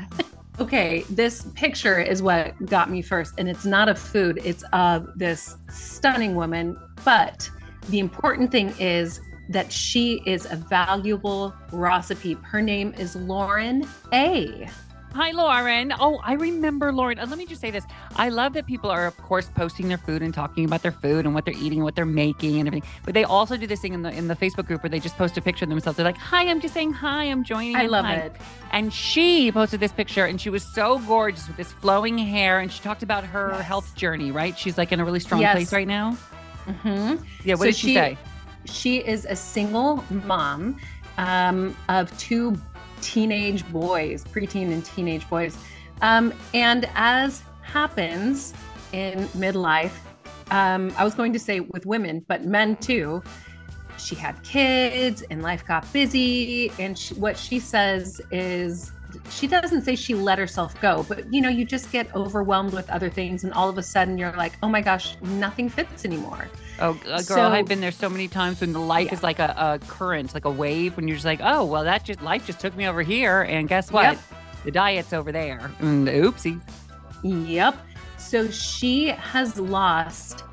Okay, 0.59 1.03
this 1.09 1.47
picture 1.55 1.99
is 1.99 2.21
what 2.21 2.53
got 2.67 2.91
me 2.91 3.01
first, 3.01 3.33
and 3.39 3.49
it's 3.49 3.65
not 3.65 3.89
a 3.89 3.95
food, 3.95 4.39
it's 4.43 4.63
of 4.71 5.07
this 5.15 5.57
stunning 5.69 6.35
woman. 6.35 6.77
But 7.03 7.49
the 7.89 7.97
important 7.97 8.51
thing 8.51 8.71
is 8.79 9.19
that 9.49 9.71
she 9.71 10.21
is 10.25 10.45
a 10.45 10.55
valuable 10.55 11.55
recipe. 11.71 12.35
Her 12.43 12.61
name 12.61 12.93
is 12.99 13.15
Lauren 13.15 13.87
A. 14.13 14.69
Hi, 15.15 15.29
Lauren. 15.29 15.93
Oh, 15.99 16.19
I 16.23 16.33
remember 16.33 16.91
Lauren. 16.91 17.19
Uh, 17.19 17.27
let 17.27 17.37
me 17.37 17.45
just 17.45 17.61
say 17.61 17.69
this. 17.69 17.85
I 18.15 18.29
love 18.29 18.53
that 18.53 18.65
people 18.65 18.89
are, 18.89 19.05
of 19.05 19.15
course, 19.17 19.47
posting 19.53 19.87
their 19.87 19.99
food 19.99 20.23
and 20.23 20.33
talking 20.33 20.65
about 20.65 20.81
their 20.81 20.91
food 20.91 21.25
and 21.25 21.35
what 21.35 21.45
they're 21.45 21.53
eating, 21.53 21.83
what 21.83 21.95
they're 21.95 22.03
making, 22.03 22.57
and 22.57 22.67
everything. 22.67 22.89
But 23.05 23.13
they 23.13 23.23
also 23.23 23.55
do 23.55 23.67
this 23.67 23.79
thing 23.79 23.93
in 23.93 24.01
the 24.01 24.09
in 24.11 24.27
the 24.27 24.35
Facebook 24.35 24.65
group 24.65 24.81
where 24.81 24.89
they 24.89 24.99
just 24.99 25.15
post 25.15 25.37
a 25.37 25.41
picture 25.41 25.65
of 25.65 25.69
themselves. 25.69 25.97
They're 25.97 26.05
like, 26.05 26.17
"Hi, 26.17 26.47
I'm 26.49 26.59
just 26.59 26.73
saying 26.73 26.93
hi. 26.93 27.25
I'm 27.25 27.43
joining." 27.43 27.75
I 27.75 27.85
love 27.85 28.05
Hi." 28.05 28.15
it. 28.15 28.35
And 28.71 28.91
she 28.91 29.51
posted 29.51 29.79
this 29.79 29.91
picture, 29.91 30.25
and 30.25 30.41
she 30.41 30.49
was 30.49 30.63
so 30.73 30.97
gorgeous 30.99 31.47
with 31.47 31.57
this 31.57 31.71
flowing 31.71 32.17
hair, 32.17 32.59
and 32.59 32.71
she 32.71 32.81
talked 32.81 33.03
about 33.03 33.23
her 33.23 33.51
Yes. 33.51 33.61
health 33.65 33.95
journey. 33.95 34.31
Right? 34.31 34.57
She's 34.57 34.79
like 34.79 34.91
in 34.91 34.99
a 34.99 35.05
really 35.05 35.19
strong 35.19 35.41
Yes. 35.41 35.53
place 35.53 35.71
right 35.73 35.87
now. 35.87 36.13
hmm 36.81 37.17
Yeah. 37.43 37.53
What 37.53 37.59
So 37.59 37.65
did 37.65 37.75
she, 37.75 37.87
she- 37.89 37.93
say? 37.93 38.17
She 38.65 38.97
is 38.97 39.25
a 39.25 39.35
single 39.35 40.03
mom 40.25 40.77
um, 41.19 41.75
of 41.89 42.17
two 42.17 42.57
teenage 43.03 43.67
boys, 43.71 44.23
preteen 44.23 44.71
and 44.71 44.83
teenage 44.83 45.29
boys. 45.29 45.57
Um, 46.01 46.33
and 46.53 46.89
as 46.95 47.43
happens 47.61 48.53
in 48.91 49.27
midlife, 49.29 49.91
um, 50.51 50.93
I 50.97 51.03
was 51.03 51.13
going 51.13 51.33
to 51.33 51.39
say 51.39 51.59
with 51.59 51.85
women, 51.85 52.25
but 52.27 52.45
men 52.45 52.75
too, 52.77 53.21
she 53.97 54.15
had 54.15 54.41
kids 54.43 55.23
and 55.29 55.41
life 55.41 55.65
got 55.65 55.91
busy. 55.93 56.71
And 56.79 56.97
she, 56.97 57.13
what 57.15 57.37
she 57.37 57.59
says 57.59 58.21
is, 58.31 58.91
she 59.29 59.47
doesn't 59.47 59.81
say 59.83 59.95
she 59.95 60.15
let 60.15 60.37
herself 60.39 60.79
go, 60.81 61.05
but 61.07 61.31
you 61.33 61.41
know, 61.41 61.49
you 61.49 61.65
just 61.65 61.91
get 61.91 62.13
overwhelmed 62.15 62.73
with 62.73 62.89
other 62.89 63.09
things, 63.09 63.43
and 63.43 63.53
all 63.53 63.69
of 63.69 63.77
a 63.77 63.83
sudden 63.83 64.17
you're 64.17 64.31
like, 64.33 64.53
oh 64.63 64.67
my 64.69 64.81
gosh, 64.81 65.15
nothing 65.21 65.69
fits 65.69 66.05
anymore. 66.05 66.47
Oh, 66.79 66.91
uh, 67.05 67.21
girl, 67.21 67.21
So- 67.21 67.41
I've 67.49 67.67
been 67.67 67.79
there 67.81 67.91
so 67.91 68.09
many 68.09 68.27
times 68.27 68.61
when 68.61 68.73
the 68.73 68.79
life 68.79 69.07
Yeah. 69.07 69.13
is 69.13 69.23
like 69.23 69.39
a, 69.39 69.53
a 69.57 69.85
current, 69.87 70.33
like 70.33 70.45
a 70.45 70.51
wave, 70.51 70.95
when 70.95 71.07
you're 71.07 71.15
just 71.15 71.25
like, 71.25 71.39
oh, 71.43 71.63
well, 71.65 71.83
that 71.83 72.03
just 72.03 72.21
life 72.21 72.45
just 72.47 72.59
took 72.59 72.75
me 72.75 72.87
over 72.87 73.01
here, 73.01 73.43
and 73.43 73.67
guess 73.69 73.91
what? 73.91 74.03
Yep. 74.13 74.19
The 74.65 74.71
diet's 74.71 75.13
over 75.13 75.31
there. 75.31 75.69
And 75.79 76.07
oopsie. 76.07 76.59
Yep. 77.23 77.75
So 78.17 78.49
she 78.49 79.07
has 79.09 79.59
lost 79.59 80.43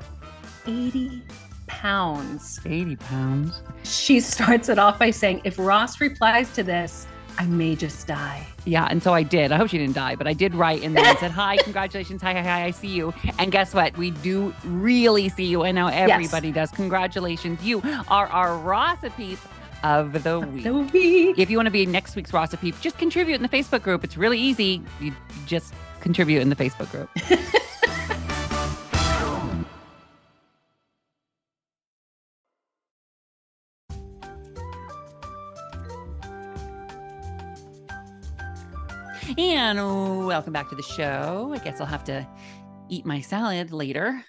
80 0.67 1.21
pounds. 1.67 2.59
80 2.65 2.95
pounds. 2.97 3.61
She 3.83 4.19
starts 4.33 4.69
it 4.69 4.77
off 4.77 4.99
by 4.99 5.11
saying, 5.11 5.41
if 5.43 5.57
Ross 5.57 5.99
replies 6.01 6.51
to 6.53 6.63
this, 6.63 7.07
I 7.37 7.45
may 7.45 7.75
just 7.75 8.07
die. 8.07 8.45
Yeah, 8.65 8.87
and 8.89 9.01
so 9.01 9.13
I 9.13 9.23
did. 9.23 9.51
I 9.51 9.57
hope 9.57 9.69
she 9.69 9.77
didn't 9.77 9.95
die, 9.95 10.15
but 10.15 10.27
I 10.27 10.33
did 10.33 10.53
write 10.53 10.83
in 10.83 10.93
there 10.93 11.05
and 11.05 11.17
said, 11.17 11.31
"Hi, 11.31 11.57
congratulations, 11.57 12.21
hi, 12.21 12.33
hi, 12.33 12.41
hi, 12.41 12.63
I 12.65 12.71
see 12.71 12.87
you." 12.87 13.13
And 13.39 13.51
guess 13.51 13.73
what? 13.73 13.97
We 13.97 14.11
do 14.11 14.53
really 14.63 15.29
see 15.29 15.45
you, 15.45 15.63
and 15.63 15.75
now 15.75 15.87
everybody 15.87 16.51
does. 16.51 16.71
Congratulations, 16.71 17.63
you 17.63 17.81
are 18.07 18.27
our 18.27 18.55
recipe 18.57 19.37
of 19.83 20.23
the 20.23 20.39
week. 20.39 20.63
The 20.63 20.73
week. 20.73 21.39
If 21.39 21.49
you 21.49 21.57
want 21.57 21.67
to 21.67 21.71
be 21.71 21.85
next 21.85 22.15
week's 22.15 22.33
recipe, 22.33 22.71
just 22.81 22.97
contribute 22.97 23.35
in 23.35 23.41
the 23.41 23.49
Facebook 23.49 23.81
group. 23.81 24.03
It's 24.03 24.17
really 24.17 24.39
easy. 24.39 24.81
You 24.99 25.13
just 25.45 25.73
contribute 26.01 26.41
in 26.41 26.49
the 26.49 26.55
Facebook 26.55 26.91
group. 26.91 27.09
And 39.37 40.27
welcome 40.27 40.51
back 40.51 40.69
to 40.69 40.75
the 40.75 40.83
show. 40.83 41.51
I 41.53 41.63
guess 41.63 41.79
I'll 41.79 41.87
have 41.87 42.03
to 42.05 42.27
eat 42.89 43.05
my 43.05 43.21
salad 43.21 43.71
later. 43.71 44.25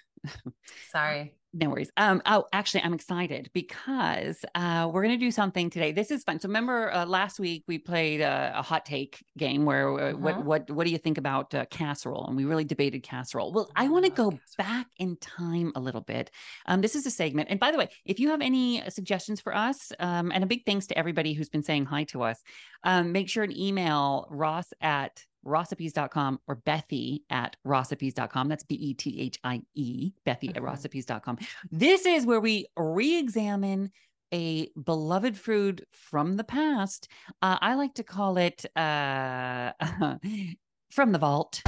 Sorry. 0.91 1.35
No 1.55 1.69
worries. 1.69 1.91
Um, 1.97 2.19
oh, 2.25 2.45
actually, 2.51 2.81
I'm 2.81 2.95
excited 2.95 3.51
because 3.53 4.43
uh, 4.55 4.89
we're 4.91 5.03
going 5.03 5.13
to 5.19 5.23
do 5.23 5.29
something 5.29 5.69
today. 5.69 5.91
This 5.91 6.09
is 6.09 6.23
fun. 6.23 6.39
So, 6.39 6.47
remember 6.47 6.91
uh, 6.91 7.05
last 7.05 7.39
week 7.39 7.63
we 7.67 7.77
played 7.77 8.21
a, 8.21 8.53
a 8.55 8.63
hot 8.63 8.87
take 8.87 9.23
game 9.37 9.63
where 9.63 9.87
uh, 9.99 10.13
what 10.13 10.35
Mhm. 10.37 10.43
what 10.45 10.71
what 10.71 10.87
do 10.87 10.91
you 10.91 10.97
think 10.97 11.19
about 11.19 11.53
uh, 11.53 11.65
casserole? 11.65 12.25
And 12.25 12.35
we 12.35 12.45
really 12.45 12.63
debated 12.63 13.03
casserole. 13.03 13.53
Well, 13.53 13.69
I 13.75 13.87
want 13.87 14.03
to 14.05 14.09
go 14.11 14.31
casserole. 14.31 14.39
back 14.57 14.87
in 14.97 15.15
time 15.17 15.71
a 15.75 15.79
little 15.79 16.01
bit. 16.01 16.31
Um, 16.65 16.81
this 16.81 16.95
is 16.95 17.05
a 17.05 17.11
segment. 17.11 17.49
And 17.51 17.59
by 17.59 17.69
the 17.71 17.77
way, 17.77 17.89
if 18.03 18.19
you 18.19 18.29
have 18.29 18.41
any 18.41 18.81
uh, 18.81 18.89
suggestions 18.89 19.39
for 19.39 19.55
us, 19.55 19.91
um, 19.99 20.31
and 20.31 20.43
a 20.43 20.47
big 20.47 20.65
thanks 20.65 20.87
to 20.87 20.97
everybody 20.97 21.33
who's 21.33 21.49
been 21.49 21.61
saying 21.63 21.85
hi 21.85 22.05
to 22.05 22.23
us, 22.23 22.41
um, 22.83 23.11
make 23.11 23.29
sure 23.29 23.43
and 23.43 23.55
email 23.55 24.25
Ross 24.31 24.73
at 24.81 25.23
rossipes.com 25.45 26.39
or 26.47 26.55
Bethie 26.55 27.23
at 27.29 27.55
rossipes.com. 27.65 28.47
That's 28.49 28.63
B 28.63 28.75
E 28.75 28.93
T 28.93 29.19
H 29.21 29.39
I 29.43 29.61
E, 29.75 30.11
Bethie 30.25 30.49
at 30.49 30.55
Mhm. 30.55 30.63
rossipes.com. 30.71 31.37
This 31.71 32.05
is 32.05 32.25
where 32.25 32.39
we 32.39 32.67
re 32.77 33.17
examine 33.17 33.91
a 34.33 34.69
beloved 34.83 35.37
food 35.37 35.85
from 35.91 36.37
the 36.37 36.43
past. 36.43 37.07
Uh, 37.41 37.57
I 37.61 37.75
like 37.75 37.93
to 37.95 38.03
call 38.03 38.37
it 38.37 38.65
uh, 38.75 39.73
from 40.91 41.11
the 41.11 41.19
vault. 41.19 41.61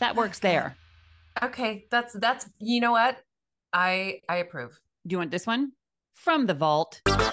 That 0.00 0.14
works 0.14 0.38
there. 0.38 0.76
Okay, 1.42 1.86
that's 1.90 2.12
that's 2.14 2.48
you 2.58 2.80
know 2.80 2.92
what? 2.92 3.18
I 3.72 4.20
I 4.28 4.36
approve. 4.36 4.78
Do 5.06 5.14
you 5.14 5.18
want 5.18 5.30
this 5.30 5.46
one? 5.46 5.72
From 6.14 6.46
the 6.46 6.54
vault. 6.54 7.00
Nope. 7.06 7.26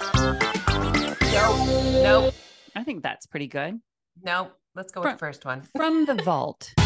Nope. 2.02 2.34
I 2.76 2.84
think 2.84 3.02
that's 3.02 3.26
pretty 3.26 3.48
good. 3.48 3.80
No, 4.22 4.50
Let's 4.76 4.92
go 4.92 5.00
with 5.00 5.12
the 5.12 5.18
first 5.18 5.46
one. 5.46 5.62
From 5.74 6.04
the 6.04 6.14
vault. 6.14 6.72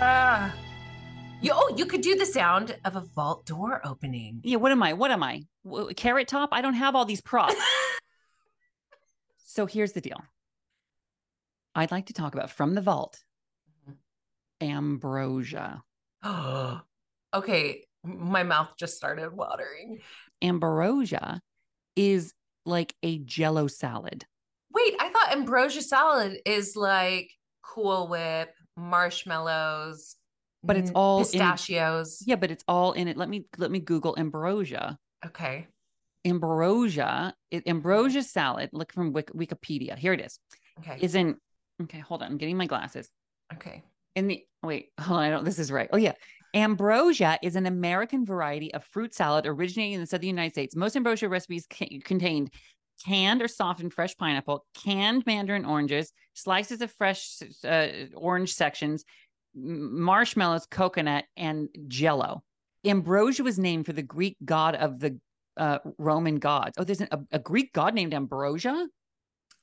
Ah. 0.00 0.54
You, 1.42 1.50
oh, 1.52 1.74
you 1.76 1.84
could 1.84 2.02
do 2.02 2.14
the 2.14 2.24
sound 2.24 2.76
of 2.84 2.94
a 2.94 3.00
vault 3.00 3.44
door 3.46 3.80
opening. 3.84 4.40
Yeah, 4.44 4.58
what 4.58 4.70
am 4.70 4.80
I? 4.80 4.92
What 4.92 5.10
am 5.10 5.24
I? 5.24 5.42
W- 5.64 5.92
Carrot 5.92 6.28
top? 6.28 6.50
I 6.52 6.60
don't 6.60 6.74
have 6.74 6.94
all 6.94 7.04
these 7.04 7.20
props. 7.20 7.56
so 9.44 9.66
here's 9.66 9.94
the 9.94 10.00
deal. 10.00 10.22
I'd 11.74 11.90
like 11.90 12.06
to 12.06 12.12
talk 12.12 12.36
about 12.36 12.48
from 12.48 12.74
the 12.74 12.80
vault 12.80 13.18
ambrosia. 14.60 15.82
okay, 17.34 17.84
my 18.04 18.44
mouth 18.44 18.72
just 18.78 18.96
started 18.96 19.32
watering. 19.32 19.98
Ambrosia 20.42 21.40
is 21.96 22.34
like 22.68 22.94
a 23.02 23.18
jello 23.18 23.66
salad. 23.66 24.24
Wait, 24.72 24.94
I 25.00 25.08
thought 25.08 25.32
ambrosia 25.32 25.82
salad 25.82 26.38
is 26.44 26.76
like 26.76 27.30
Cool 27.62 28.08
Whip, 28.08 28.50
marshmallows, 28.76 30.16
But 30.62 30.76
it's 30.76 30.90
all 30.94 31.18
in- 31.20 31.24
pistachios. 31.24 32.22
Yeah, 32.26 32.36
but 32.36 32.50
it's 32.50 32.64
all 32.68 32.92
in 32.92 33.08
it. 33.08 33.16
Let 33.16 33.28
me 33.28 33.46
let 33.56 33.70
me 33.70 33.80
Google 33.80 34.14
ambrosia. 34.18 34.98
Okay. 35.26 35.66
Ambrosia, 36.24 37.34
it, 37.50 37.66
ambrosia 37.66 38.22
salad. 38.22 38.70
Look 38.72 38.92
from 38.92 39.12
Wik- 39.12 39.32
Wikipedia. 39.34 39.96
Here 39.96 40.12
it 40.12 40.20
is. 40.20 40.38
Okay. 40.80 40.98
Isn't 41.00 41.36
okay? 41.82 42.00
Hold 42.00 42.22
on, 42.22 42.30
I'm 42.32 42.38
getting 42.38 42.56
my 42.56 42.66
glasses. 42.66 43.08
okay. 43.54 43.82
In 44.14 44.26
the 44.26 44.44
wait, 44.62 44.88
hold 45.00 45.18
on, 45.20 45.24
I 45.24 45.30
don't. 45.30 45.44
This 45.44 45.58
is 45.58 45.70
right. 45.70 45.88
Oh 45.92 45.96
yeah, 45.96 46.12
ambrosia 46.58 47.38
is 47.42 47.56
an 47.56 47.66
American 47.66 48.24
variety 48.24 48.72
of 48.74 48.84
fruit 48.84 49.14
salad 49.14 49.46
originating 49.46 49.94
in 49.94 50.00
the 50.00 50.06
southern 50.06 50.28
United 50.28 50.52
States. 50.52 50.76
Most 50.76 50.96
ambrosia 50.96 51.28
recipes 51.28 51.66
ca- 51.70 52.00
contained 52.04 52.50
canned 53.06 53.42
or 53.42 53.48
softened 53.48 53.92
fresh 53.92 54.16
pineapple, 54.16 54.66
canned 54.74 55.24
mandarin 55.26 55.64
oranges, 55.64 56.12
slices 56.34 56.80
of 56.80 56.92
fresh 56.92 57.38
uh, 57.64 57.88
orange 58.14 58.52
sections, 58.52 59.04
marshmallows, 59.54 60.66
coconut, 60.66 61.24
and 61.36 61.68
Jello. 61.86 62.42
Ambrosia 62.84 63.42
was 63.42 63.58
named 63.58 63.86
for 63.86 63.92
the 63.92 64.02
Greek 64.02 64.36
god 64.44 64.74
of 64.74 64.98
the 64.98 65.18
uh, 65.56 65.78
Roman 65.98 66.36
gods. 66.36 66.74
Oh, 66.78 66.84
there's 66.84 67.00
an, 67.00 67.08
a, 67.10 67.18
a 67.32 67.38
Greek 67.38 67.72
god 67.72 67.94
named 67.94 68.14
Ambrosia. 68.14 68.86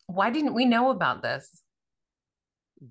Why 0.08 0.29
didn't 0.29 0.53
we 0.53 0.65
know 0.65 0.91
about 0.91 1.21
this? 1.21 1.62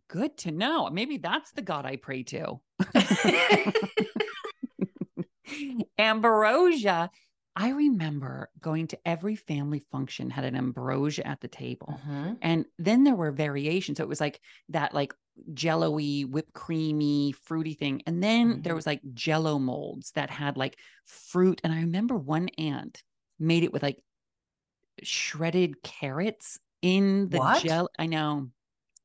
Good 0.09 0.37
to 0.39 0.51
know. 0.51 0.89
Maybe 0.91 1.19
that's 1.19 1.53
the 1.53 1.63
god 1.63 1.87
I 1.87 1.97
pray 1.97 2.23
to. 2.25 2.61
ambrosia. 5.99 7.11
I 7.57 7.71
remember 7.71 8.51
going 8.61 8.89
to 8.89 8.99
every 9.07 9.37
family 9.37 9.85
function 9.93 10.29
had 10.29 10.45
an 10.45 10.57
ambrosia 10.57 11.25
at 11.27 11.41
the 11.41 11.47
table. 11.49 12.01
Mhm. 12.05 12.39
And 12.43 12.67
then 12.79 13.05
there 13.05 13.15
were 13.15 13.31
variations. 13.31 13.99
So 13.99 14.05
it 14.05 14.09
was 14.09 14.21
like 14.21 14.41
that 14.71 14.93
like 14.93 15.15
jello-y, 15.53 16.23
whipped 16.29 16.53
creamy, 16.53 17.33
fruity 17.33 17.75
thing. 17.75 18.03
And 18.07 18.23
then 18.23 18.63
there 18.63 18.73
Mhm. 18.73 18.75
was 18.75 18.87
like 18.87 19.01
jello 19.15 19.61
molds 19.61 20.11
that 20.13 20.31
had 20.31 20.57
like 20.57 20.79
fruit. 21.05 21.61
And 21.63 21.73
I 21.73 21.81
remember 21.81 22.17
one 22.17 22.49
aunt 22.59 23.05
made 23.39 23.63
it 23.63 23.73
with 23.73 23.85
like 23.85 24.03
shredded 25.03 25.83
carrots 25.83 26.59
in 26.83 27.29
the 27.29 27.39
What? 27.39 27.63
gel. 27.63 27.89
I 27.99 28.07
know. 28.07 28.51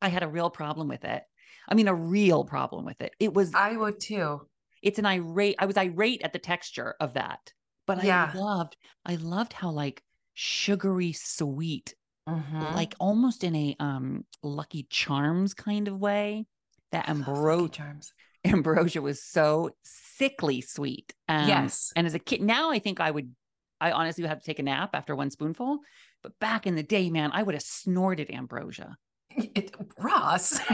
I 0.01 0.09
had 0.09 0.23
a 0.23 0.27
real 0.27 0.49
problem 0.49 0.87
with 0.87 1.03
it. 1.03 1.23
I 1.69 1.75
mean, 1.75 1.87
a 1.87 1.93
real 1.95 2.43
problem 2.43 2.83
with 2.83 2.99
it. 3.01 3.13
It 3.19 3.33
was 3.33 3.53
I 3.53 3.77
would 3.77 3.99
too. 3.99 4.41
it's 4.81 4.97
an 4.99 5.05
irate 5.05 5.55
i 5.59 5.65
was 5.65 5.77
irate 5.77 6.21
at 6.23 6.33
the 6.33 6.39
texture 6.39 6.95
of 6.99 7.13
that 7.13 7.53
but 7.85 8.03
Yeah. 8.03 8.31
i 8.33 8.37
loved 8.39 8.75
i 9.05 9.15
loved 9.15 9.53
how 9.53 9.69
like 9.69 10.01
sugary 10.33 11.11
sweet 11.13 11.95
Mhm. 12.27 12.73
like 12.75 12.95
almost 12.99 13.43
in 13.43 13.55
a 13.55 13.75
um 13.79 14.23
lucky 14.43 14.87
charms 14.89 15.53
kind 15.53 15.87
of 15.87 15.99
way 15.99 16.45
that 16.91 17.09
ambrosia 17.09 17.73
Charms. 17.73 18.13
ambrosia 18.45 19.01
was 19.01 19.21
so 19.23 19.71
sickly 19.83 20.61
sweet 20.61 21.13
um, 21.27 21.47
Yes. 21.47 21.91
and 21.95 22.07
as 22.07 22.13
a 22.13 22.19
kid 22.19 22.41
now 22.41 22.71
i 22.71 22.79
think 22.79 22.99
i 23.01 23.11
would 23.11 23.35
i 23.81 23.91
honestly 23.91 24.21
would 24.23 24.29
have 24.29 24.39
to 24.39 24.45
take 24.45 24.59
a 24.59 24.63
nap 24.63 24.91
after 24.93 25.13
one 25.15 25.29
spoonful 25.29 25.79
but 26.23 26.37
back 26.39 26.65
in 26.67 26.75
the 26.75 26.83
day 26.83 27.09
man 27.09 27.31
i 27.33 27.43
would 27.43 27.55
have 27.55 27.63
snorted 27.63 28.31
ambrosia 28.31 28.95
It, 29.55 29.75
Ross. 29.97 30.59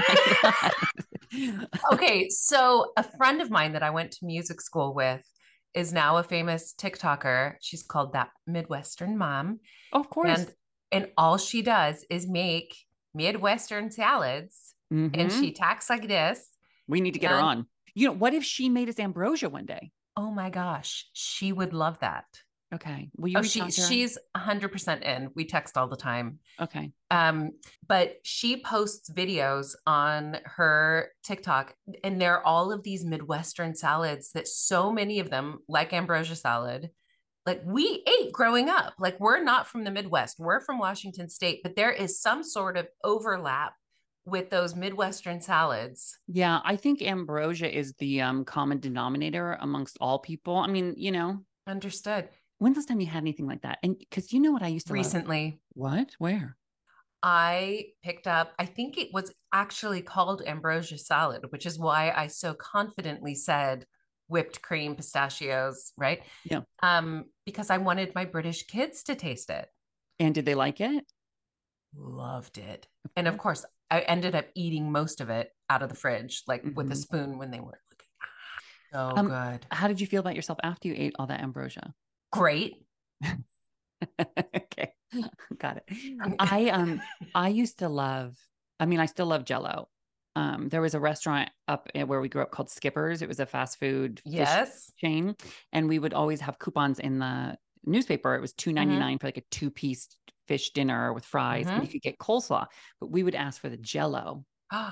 okay, 1.93 2.29
so 2.29 2.91
a 2.97 3.03
friend 3.17 3.41
of 3.41 3.49
mine 3.49 3.73
that 3.73 3.83
I 3.83 3.89
went 3.89 4.11
to 4.13 4.25
music 4.25 4.61
school 4.61 4.93
with 4.93 5.21
is 5.73 5.91
now 5.93 6.17
a 6.17 6.23
famous 6.23 6.73
TikToker. 6.77 7.55
She's 7.61 7.83
called 7.83 8.13
that 8.13 8.29
Midwestern 8.47 9.17
mom. 9.17 9.59
of 9.93 10.09
course 10.09 10.39
And 10.39 10.53
and 10.91 11.07
all 11.17 11.37
she 11.37 11.61
does 11.61 12.05
is 12.09 12.27
make 12.27 12.75
Midwestern 13.13 13.91
salads 13.91 14.75
and 14.91 15.29
Mhm. 15.31 15.39
she 15.39 15.51
talks 15.51 15.89
like 15.89 16.07
this. 16.07 16.39
we 16.87 17.01
need 17.01 17.13
to 17.13 17.19
get 17.19 17.31
her 17.31 17.37
on 17.37 17.65
you 17.95 18.07
know 18.07 18.13
what 18.13 18.33
if 18.33 18.43
she 18.43 18.69
made 18.69 18.89
us 18.89 18.99
ambrosia 18.99 19.49
one 19.49 19.65
day 19.65 19.91
Oh 20.17 20.31
my 20.31 20.49
gosh, 20.49 21.09
she 21.11 21.51
would 21.51 21.73
love 21.73 21.99
that. 21.99 22.23
Okay. 22.75 23.09
Will 23.15 23.29
you 23.29 23.39
Oh, 23.39 23.41
she 23.41 23.69
she's 23.71 24.17
100% 24.35 25.01
in. 25.01 25.29
We 25.35 25.45
text 25.45 25.77
all 25.77 25.87
the 25.87 25.95
time. 25.95 26.39
okay. 26.59 26.91
Um, 27.09 27.51
but 27.87 28.17
she 28.23 28.61
posts 28.61 29.09
videos 29.09 29.75
on 29.87 30.37
her 30.43 31.11
TikTok, 31.23 31.73
and 32.03 32.19
there 32.19 32.35
are 32.37 32.45
all 32.45 32.71
of 32.71 32.83
these 32.83 33.05
Midwestern 33.05 33.75
salads 33.75 34.31
that 34.33 34.47
so 34.47 34.91
many 34.91 35.19
of 35.19 35.29
them, 35.29 35.59
like 35.67 35.93
ambrosia 35.93 36.35
salad, 36.35 36.89
like 37.45 37.61
we 37.63 38.03
ate 38.07 38.31
growing 38.33 38.69
up. 38.69 38.93
Like 38.99 39.19
we're 39.19 39.43
not 39.43 39.67
from 39.67 39.83
the 39.83 39.91
Midwest, 39.91 40.39
we're 40.39 40.61
from 40.61 40.79
Washington 40.79 41.29
State, 41.29 41.61
but 41.63 41.75
there 41.75 41.91
is 41.91 42.19
some 42.19 42.43
sort 42.43 42.75
of 42.77 42.87
overlap 43.03 43.73
with 44.25 44.49
those 44.49 44.75
Midwestern 44.75 45.39
salads. 45.39 46.17
Yeah, 46.27 46.59
I 46.65 46.75
think 46.75 47.01
ambrosia 47.01 47.73
is 47.73 47.93
the 47.93 48.21
um 48.21 48.43
common 48.43 48.79
denominator 48.79 49.57
amongst 49.61 49.97
all 50.01 50.19
people. 50.19 50.57
I 50.57 50.67
mean, 50.67 50.95
you 50.97 51.11
know, 51.11 51.45
Understood. 51.67 52.29
When's 52.59 52.75
the 52.75 52.79
last 52.79 52.87
time 52.87 52.99
you 52.99 53.07
had 53.07 53.23
anything 53.23 53.47
like 53.47 53.61
that? 53.61 53.79
And 53.83 53.97
because 53.97 54.31
you 54.33 54.39
know 54.39 54.51
what 54.51 54.63
I 54.63 54.67
used 54.67 54.87
to 54.87 54.93
love? 54.93 54.99
Recently, 55.03 55.59
What? 55.73 56.11
Where? 56.19 56.57
I 57.23 57.87
picked 58.03 58.27
up, 58.27 58.53
I 58.59 58.65
think 58.65 58.97
it 58.97 59.09
was 59.11 59.33
actually 59.51 60.01
called 60.01 60.43
ambrosia 60.45 60.97
salad, 60.97 61.43
which 61.49 61.65
is 61.65 61.79
why 61.79 62.11
I 62.15 62.27
so 62.27 62.53
confidently 62.53 63.33
said 63.33 63.85
whipped 64.27 64.61
cream 64.61 64.95
pistachios, 64.95 65.91
right? 65.97 66.21
Yeah. 66.49 66.61
Um, 66.83 67.25
because 67.45 67.69
I 67.71 67.77
wanted 67.77 68.13
my 68.13 68.25
British 68.25 68.67
kids 68.67 69.03
to 69.03 69.15
taste 69.15 69.49
it. 69.49 69.67
And 70.19 70.35
did 70.35 70.45
they 70.45 70.55
like 70.55 70.81
it? 70.81 71.03
Loved 71.95 72.57
it. 72.57 72.87
And 73.15 73.27
of 73.27 73.37
course, 73.37 73.65
I 73.89 74.01
ended 74.01 74.35
up 74.35 74.45
eating 74.55 74.91
most 74.91 75.19
of 75.21 75.29
it 75.29 75.49
out 75.69 75.81
of 75.81 75.89
the 75.89 75.95
fridge, 75.95 76.43
like 76.47 76.63
with 76.75 76.91
a 76.91 76.95
Mhm. 76.95 76.97
spoon 76.97 77.37
when 77.37 77.49
they 77.49 77.59
were 77.59 77.79
looking. 77.89 78.07
So 78.91 79.15
Um, 79.17 79.27
good. 79.27 79.65
How 79.71 79.87
did 79.87 79.99
you 79.99 80.07
feel 80.07 80.19
about 80.19 80.35
yourself 80.35 80.59
after 80.63 80.87
you 80.87 80.95
ate 80.95 81.15
all 81.17 81.27
that 81.27 81.41
ambrosia? 81.41 81.93
Great. 82.31 82.85
okay. 84.19 84.93
Got 85.57 85.77
it. 85.77 85.85
I 86.39 86.69
um 86.69 87.01
I 87.33 87.49
used 87.49 87.79
to 87.79 87.89
love, 87.89 88.37
I 88.79 88.85
mean, 88.85 88.99
I 88.99 89.05
still 89.05 89.27
love 89.27 89.45
Jello. 89.45 89.89
Um, 90.37 90.67
there 90.67 90.81
was 90.81 90.93
a 90.93 90.99
restaurant 90.99 91.49
up 91.69 91.87
eh, 91.95 92.03
where 92.03 92.19
we 92.19 92.27
grew 92.27 92.41
up 92.41 92.51
called 92.51 92.69
Skippers. 92.69 93.21
It 93.21 93.29
was 93.29 93.39
a 93.39 93.45
fast 93.45 93.79
food 93.79 94.21
Yes. 94.25 94.91
chain, 94.97 95.35
and 95.71 95.87
we 95.87 95.97
would 95.97 96.13
always 96.13 96.41
have 96.41 96.59
coupons 96.59 96.99
in 96.99 97.19
the 97.19 97.57
newspaper. 97.85 98.35
It 98.35 98.41
was 98.41 98.53
two 98.53 98.73
ninety 98.73 98.97
nine 98.97 99.17
for 99.17 99.27
like 99.27 99.37
a 99.37 99.43
two 99.49 99.71
piece 99.71 100.09
fish 100.47 100.71
dinner 100.71 101.13
with 101.13 101.23
fries, 101.25 101.67
and 101.67 101.77
Mhm. 101.77 101.85
you 101.85 101.91
could 101.91 102.01
get 102.01 102.17
coleslaw. 102.17 102.65
But 102.99 103.11
we 103.11 103.23
would 103.23 103.35
ask 103.35 103.61
for 103.61 103.69
the 103.69 103.77
Jello. 103.77 104.45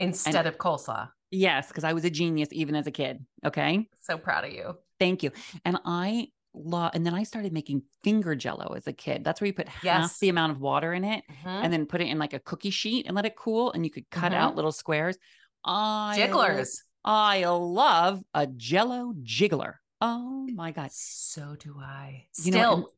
Instead 0.00 0.46
of 0.46 0.58
coleslaw. 0.58 1.10
Yes, 1.30 1.68
because 1.68 1.84
I 1.84 1.92
was 1.94 2.04
a 2.04 2.10
genius 2.10 2.48
even 2.52 2.74
as 2.74 2.86
a 2.86 2.90
kid. 2.90 3.24
Okay, 3.44 3.88
So 4.00 4.16
proud 4.18 4.44
of 4.44 4.52
you. 4.52 4.78
thank 4.98 5.22
you. 5.22 5.30
And 5.64 5.78
I 5.84 6.28
love, 6.64 6.92
and 6.94 7.04
then 7.06 7.14
I 7.14 7.22
started 7.22 7.52
making 7.52 7.82
finger 8.02 8.34
Jello 8.34 8.74
as 8.76 8.86
a 8.86 8.92
kid. 8.92 9.24
That's 9.24 9.40
where 9.40 9.46
you 9.46 9.52
put 9.54 9.68
half 9.68 9.84
Yes. 9.84 10.18
the 10.18 10.28
amount 10.28 10.52
of 10.52 10.60
water 10.60 10.92
in 10.92 11.04
it, 11.04 11.24
Mhm. 11.30 11.64
and 11.64 11.72
then 11.72 11.86
put 11.86 12.00
it 12.00 12.08
in 12.08 12.18
like 12.18 12.32
a 12.32 12.38
cookie 12.40 12.70
sheet 12.70 13.06
and 13.06 13.14
let 13.16 13.26
it 13.26 13.36
cool, 13.36 13.72
and 13.72 13.84
you 13.84 13.90
could 13.90 14.08
cut 14.10 14.32
Mhm. 14.32 14.36
out 14.36 14.56
little 14.56 14.72
squares. 14.72 15.16
I 15.64 16.14
Jigglers. 16.16 16.82
I 17.04 17.44
love 17.46 18.22
a 18.34 18.46
Jello 18.46 19.12
jiggler. 19.22 19.74
Oh 20.00 20.46
my 20.54 20.70
god! 20.72 20.90
So 20.92 21.56
do 21.58 21.76
I. 21.80 22.26
You 22.44 22.52
know, 22.52 22.58
Still, 22.58 22.92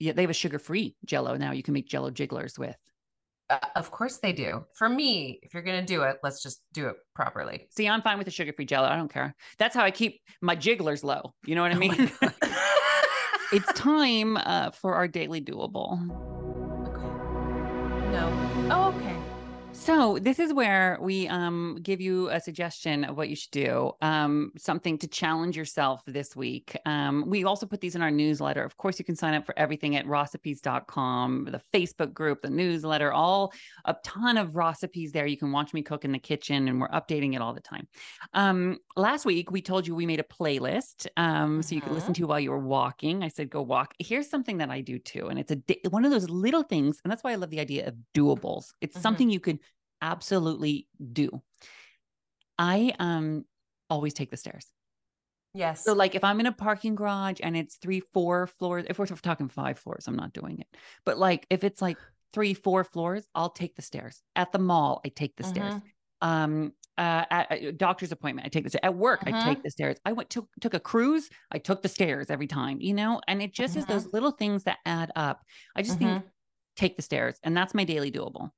Yeah, 0.00 0.12
they 0.12 0.22
have 0.22 0.30
a 0.30 0.34
sugar-free 0.34 0.94
Jello 1.04 1.36
now. 1.36 1.50
You 1.52 1.62
can 1.64 1.74
make 1.74 1.88
Jello 1.88 2.10
jigglers 2.10 2.56
with. 2.58 2.76
Uh, 3.50 3.58
of 3.74 3.90
course 3.90 4.18
they 4.18 4.32
do. 4.32 4.64
For 4.74 4.88
me, 4.88 5.40
if 5.42 5.52
you're 5.54 5.62
going 5.64 5.80
to 5.80 5.86
do 5.86 6.02
it, 6.02 6.18
let's 6.22 6.40
just 6.42 6.62
do 6.72 6.86
it 6.88 6.96
properly. 7.14 7.66
See, 7.70 7.88
I'm 7.88 8.02
fine 8.02 8.16
with 8.18 8.26
the 8.26 8.30
sugar-free 8.30 8.66
Jello. 8.66 8.86
I 8.86 8.94
don't 8.96 9.12
care. 9.12 9.34
That's 9.58 9.74
how 9.74 9.82
I 9.82 9.90
keep 9.90 10.20
my 10.40 10.54
jigglers 10.54 11.02
low. 11.02 11.34
You 11.44 11.54
know 11.56 11.62
what 11.62 11.72
I 11.72 11.74
Oh 11.74 11.78
mean? 11.78 12.12
God. 12.20 12.34
it's 13.52 13.72
time 13.74 14.36
uh, 14.36 14.70
for 14.70 14.94
our 14.94 15.08
daily 15.08 15.40
doable. 15.40 15.98
okay. 16.88 18.10
No. 18.12 18.68
Oh, 18.70 18.94
okay. 18.96 19.17
So 19.80 20.18
this 20.18 20.38
is 20.38 20.52
where 20.52 20.98
we 21.00 21.28
um, 21.28 21.78
give 21.82 21.98
you 21.98 22.28
a 22.28 22.38
suggestion 22.40 23.04
of 23.04 23.16
what 23.16 23.30
you 23.30 23.36
should 23.36 23.52
do, 23.52 23.92
um, 24.02 24.52
something 24.58 24.98
to 24.98 25.08
challenge 25.08 25.56
yourself 25.56 26.02
this 26.06 26.36
week. 26.36 26.76
Um, 26.84 27.24
we 27.26 27.44
also 27.44 27.64
put 27.64 27.80
these 27.80 27.94
in 27.96 28.02
our 28.02 28.10
newsletter. 28.10 28.62
Of 28.62 28.76
course, 28.76 28.98
you 28.98 29.04
can 29.06 29.16
sign 29.16 29.32
up 29.32 29.46
for 29.46 29.58
everything 29.58 29.96
at 29.96 30.04
rossipes.com, 30.04 31.48
the 31.50 31.62
Facebook 31.72 32.12
group, 32.12 32.42
the 32.42 32.50
newsletter, 32.50 33.12
all 33.14 33.54
a 33.86 33.96
ton 34.04 34.36
of 34.36 34.56
recipes 34.56 35.10
there. 35.12 35.26
You 35.26 35.38
can 35.38 35.52
watch 35.52 35.72
me 35.72 35.80
cook 35.80 36.04
in 36.04 36.12
the 36.12 36.18
kitchen, 36.18 36.68
and 36.68 36.78
we're 36.82 36.90
updating 36.90 37.34
it 37.34 37.40
all 37.40 37.54
the 37.54 37.60
time. 37.60 37.88
Um, 38.34 38.78
last 38.94 39.24
week, 39.24 39.50
we 39.50 39.62
told 39.62 39.86
you 39.86 39.94
we 39.94 40.04
made 40.04 40.20
a 40.20 40.24
playlist 40.24 41.06
um, 41.16 41.62
so 41.62 41.74
you 41.74 41.80
could 41.80 41.92
listen 41.92 42.12
Mhm. 42.12 42.16
to 42.18 42.26
while 42.26 42.40
you 42.40 42.50
were 42.50 42.58
walking. 42.58 43.22
I 43.22 43.28
said, 43.28 43.48
go 43.48 43.62
walk. 43.62 43.94
Here's 43.98 44.28
something 44.28 44.58
that 44.58 44.68
I 44.70 44.82
do 44.82 44.98
too. 44.98 45.28
And 45.28 45.38
it's 45.38 45.50
a 45.50 45.88
one 45.88 46.04
of 46.04 46.10
those 46.10 46.28
little 46.28 46.62
things. 46.62 47.00
And 47.04 47.10
that's 47.10 47.24
why 47.24 47.32
I 47.32 47.36
love 47.36 47.48
the 47.50 47.60
idea 47.60 47.86
of 47.88 47.94
doables. 48.14 48.74
It's 48.82 48.98
Mhm. 48.98 49.02
something 49.02 49.30
you 49.30 49.40
could 49.40 49.60
absolutely 50.02 50.88
do. 51.12 51.42
I 52.58 52.94
um 52.98 53.46
always 53.90 54.14
take 54.14 54.30
the 54.30 54.36
stairs. 54.36 54.72
Yes. 55.52 55.86
So 55.86 55.92
like 55.92 56.14
if 56.14 56.24
I'm 56.24 56.40
in 56.40 56.46
a 56.46 56.52
parking 56.52 56.94
garage 56.94 57.40
and 57.42 57.56
it's 57.56 57.76
three, 57.76 58.00
four 58.00 58.46
floors, 58.46 58.84
if 58.88 58.98
we're 58.98 59.06
talking 59.06 59.48
five 59.48 59.78
floors, 59.78 60.08
I'm 60.08 60.16
not 60.16 60.32
doing 60.32 60.58
it. 60.58 60.66
But 61.04 61.18
like 61.18 61.46
if 61.50 61.62
it's 61.64 61.80
like 61.80 62.00
three, 62.32 62.54
four 62.54 62.84
floors, 62.84 63.26
I'll 63.34 63.50
take 63.50 63.76
the 63.76 63.82
stairs. 63.82 64.22
At 64.36 64.52
the 64.52 64.58
mall, 64.58 65.00
I 65.04 65.08
take 65.08 65.36
the 65.36 65.44
stairs. 65.44 65.76
Mhm. 65.76 65.92
Um, 66.20 66.72
uh, 66.98 67.24
at 67.30 67.46
a 67.52 67.72
doctor's 67.72 68.10
appointment, 68.10 68.44
I 68.44 68.48
take 68.48 68.64
the 68.64 68.70
stairs. 68.70 68.80
At 68.82 68.96
work, 68.96 69.22
I 69.26 69.30
Mhm. 69.30 69.32
take 69.32 69.62
the 69.62 69.70
stairs. 69.70 69.96
I 70.04 70.12
went 70.12 70.30
took 70.30 70.48
took 70.60 70.74
a 70.74 70.80
cruise, 70.80 71.30
I 71.52 71.58
took 71.58 71.82
the 71.82 71.88
stairs 71.88 72.28
every 72.28 72.48
time, 72.48 72.80
you 72.80 72.92
know. 72.92 73.20
And 73.28 73.40
it 73.40 73.54
just 73.54 73.76
is 73.76 73.86
Mhm. 73.86 73.86
those 73.86 74.12
little 74.12 74.32
things 74.32 74.64
that 74.64 74.78
add 74.84 75.12
up. 75.14 75.44
I 75.76 75.82
just 75.82 75.98
think 75.98 76.20
take 76.76 76.96
the 76.96 77.02
stairs, 77.02 77.38
and 77.44 77.56
that's 77.56 77.74
my 77.74 77.84
daily 77.84 78.10
doable. 78.12 78.50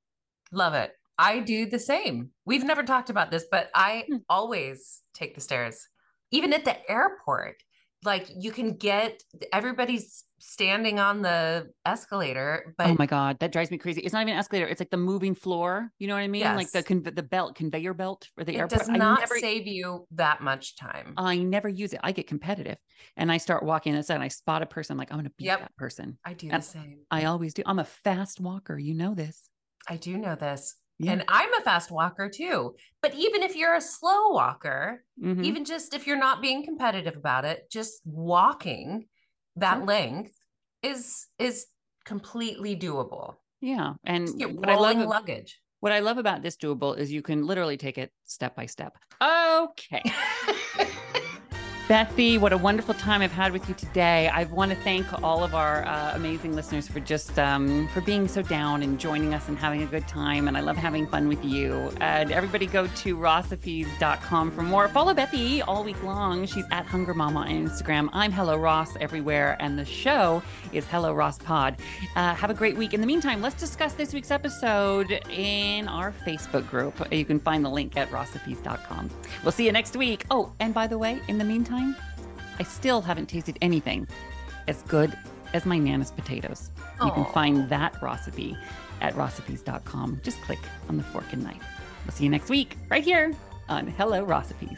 Love 0.51 0.73
it. 0.73 0.97
I 1.21 1.39
do 1.39 1.65
the 1.67 1.79
same. 1.79 2.31
We've 2.45 2.63
never 2.63 2.83
talked 2.83 3.09
about 3.09 3.29
this, 3.31 3.45
but 3.51 3.69
I 3.75 4.05
Hmm. 4.09 4.17
always 4.29 5.01
take 5.13 5.35
the 5.35 5.41
stairs. 5.41 5.87
Even 6.31 6.51
at 6.53 6.65
the 6.65 6.75
airport, 6.89 7.57
like 8.03 8.25
you 8.35 8.51
can 8.51 8.77
get 8.77 9.21
everybody's 9.53 10.23
standing 10.39 10.97
on 10.99 11.21
the 11.21 11.69
escalator, 11.85 12.73
but 12.77 12.87
oh 12.87 12.95
my 12.97 13.05
god, 13.05 13.37
that 13.39 13.51
drives 13.51 13.69
me 13.69 13.77
crazy. 13.77 14.01
It's 14.01 14.13
not 14.13 14.23
even 14.23 14.33
escalator; 14.33 14.65
it's 14.67 14.81
like 14.81 14.89
the 14.89 14.97
moving 14.97 15.35
floor. 15.35 15.91
You 15.99 16.07
know 16.07 16.15
what 16.15 16.21
I 16.21 16.27
mean? 16.27 16.39
Yes. 16.41 16.55
Like 16.57 16.71
the 16.71 16.81
conve- 16.81 17.15
the 17.15 17.21
belt 17.21 17.53
conveyor 17.55 17.93
belt 17.93 18.27
for 18.33 18.43
the 18.43 18.55
airport. 18.55 18.71
it 18.71 18.75
airport. 18.75 18.87
does 18.87 18.97
not 18.97 19.19
never, 19.19 19.37
save 19.39 19.67
you 19.67 20.07
that 20.11 20.41
much 20.41 20.75
time. 20.77 21.13
I 21.17 21.37
never 21.37 21.69
use 21.69 21.93
it. 21.93 21.99
I 22.03 22.11
get 22.11 22.25
competitive, 22.25 22.77
and 23.17 23.31
I 23.31 23.37
start 23.37 23.63
walking 23.63 23.93
and 23.93 24.23
I 24.23 24.27
spot 24.29 24.63
a 24.63 24.65
person. 24.65 24.93
I'm 24.93 24.97
like 24.97 25.11
I'm 25.11 25.19
gonna 25.19 25.29
beat 25.37 25.45
Yep. 25.45 25.59
that 25.59 25.75
person. 25.75 26.17
I 26.25 26.33
do 26.33 26.49
and 26.49 26.63
the 26.63 26.67
same. 26.67 27.01
I 27.11 27.25
always 27.25 27.53
do. 27.53 27.61
I'm 27.67 27.77
a 27.79 27.85
fast 27.85 28.39
walker. 28.39 28.79
You 28.79 28.95
know 28.95 29.13
this. 29.13 29.47
I 29.87 29.97
do 29.97 30.17
know 30.17 30.35
this. 30.35 30.75
Yeah. 31.01 31.13
And 31.13 31.23
I'm 31.27 31.53
a 31.55 31.61
fast 31.61 31.89
walker 31.91 32.29
too. 32.29 32.75
But 33.01 33.13
even 33.15 33.41
if 33.41 33.55
you're 33.55 33.75
a 33.75 33.81
slow 33.81 34.29
walker, 34.29 35.03
Mhm. 35.21 35.43
even 35.43 35.65
just 35.65 35.93
if 35.93 36.05
you're 36.05 36.17
not 36.17 36.41
being 36.41 36.63
competitive 36.63 37.15
about 37.17 37.43
it, 37.45 37.69
just 37.71 38.01
walking 38.05 39.07
that 39.55 39.77
Sure. 39.77 39.85
length 39.85 40.33
is 40.83 41.27
is 41.39 41.67
completely 42.05 42.75
doable. 42.75 43.35
Yeah, 43.61 43.93
and 44.03 44.29
what 44.57 44.69
I 44.69 44.75
love 44.75 45.07
luggage. 45.07 45.59
what 45.81 45.91
I 45.91 45.99
love 45.99 46.17
about 46.17 46.41
this 46.43 46.55
doable 46.57 46.97
is 46.97 47.11
you 47.11 47.21
can 47.21 47.45
literally 47.45 47.77
take 47.77 47.97
it 47.97 48.11
step 48.25 48.55
by 48.55 48.65
step. 48.67 48.97
Okay. 49.21 50.03
Bethie, 51.91 52.37
what 52.37 52.53
a 52.53 52.57
wonderful 52.57 52.93
time 52.93 53.21
I've 53.21 53.33
had 53.33 53.51
with 53.51 53.67
you 53.67 53.75
today. 53.75 54.29
I 54.29 54.45
want 54.45 54.71
to 54.71 54.77
thank 54.77 55.05
all 55.21 55.43
of 55.43 55.53
our 55.53 55.83
uh, 55.83 56.15
amazing 56.15 56.55
listeners 56.55 56.87
for 56.87 57.01
just 57.01 57.37
um, 57.37 57.89
for 57.89 57.99
being 57.99 58.29
so 58.29 58.41
down 58.41 58.81
and 58.81 58.97
joining 58.97 59.33
us 59.33 59.49
and 59.49 59.57
having 59.57 59.83
a 59.83 59.85
good 59.85 60.07
time. 60.07 60.47
And 60.47 60.55
I 60.55 60.61
love 60.61 60.77
having 60.77 61.05
fun 61.05 61.27
with 61.27 61.43
you. 61.43 61.91
And 61.99 62.31
everybody 62.31 62.65
go 62.65 62.87
to 62.87 63.17
rossipes.com 63.17 64.51
for 64.51 64.61
more. 64.61 64.87
Follow 64.87 65.13
Bethie 65.13 65.63
all 65.63 65.83
week 65.83 66.01
long. 66.01 66.45
She's 66.45 66.63
at 66.71 66.85
Hunger 66.85 67.13
Mama 67.13 67.41
on 67.41 67.49
Instagram. 67.49 68.07
I'm 68.13 68.31
Hello 68.31 68.55
Ross 68.55 68.95
everywhere. 69.01 69.57
And 69.59 69.77
the 69.77 69.83
show 69.83 70.41
is 70.71 70.85
Hello 70.85 71.13
Ross 71.13 71.39
Pod. 71.39 71.75
Uh, 72.15 72.33
have 72.35 72.49
a 72.49 72.53
great 72.53 72.77
week. 72.77 72.93
In 72.93 73.01
the 73.01 73.07
meantime, 73.07 73.41
let's 73.41 73.59
discuss 73.59 73.95
this 73.95 74.13
week's 74.13 74.31
episode 74.31 75.11
in 75.29 75.89
our 75.89 76.13
Facebook 76.25 76.69
group. 76.69 76.95
You 77.11 77.25
can 77.25 77.41
find 77.41 77.65
the 77.65 77.69
link 77.69 77.97
at 77.97 78.09
rossipes.com. 78.11 79.09
We'll 79.43 79.51
see 79.51 79.65
you 79.65 79.73
next 79.73 79.97
week. 79.97 80.23
Oh, 80.31 80.53
and 80.61 80.73
by 80.73 80.87
the 80.87 80.97
way, 80.97 81.19
in 81.27 81.37
the 81.37 81.43
meantime, 81.43 81.80
I 82.59 82.63
still 82.63 83.01
haven't 83.01 83.27
tasted 83.27 83.57
anything 83.61 84.07
as 84.67 84.83
good 84.83 85.17
as 85.53 85.65
my 85.65 85.77
Nana's 85.77 86.11
potatoes. 86.11 86.71
You 87.03 87.11
can 87.11 87.25
find 87.33 87.67
that 87.69 87.99
recipe 88.01 88.55
at 89.01 89.15
rossipes.com. 89.15 90.21
Just 90.23 90.41
click 90.41 90.59
on 90.87 90.97
the 90.97 91.03
fork 91.03 91.25
and 91.31 91.43
knife. 91.43 91.63
We'll 92.05 92.13
see 92.13 92.23
you 92.25 92.29
next 92.29 92.49
week, 92.49 92.77
right 92.89 93.03
here 93.03 93.33
on 93.69 93.87
Hello 93.87 94.25
Rossipes. 94.25 94.77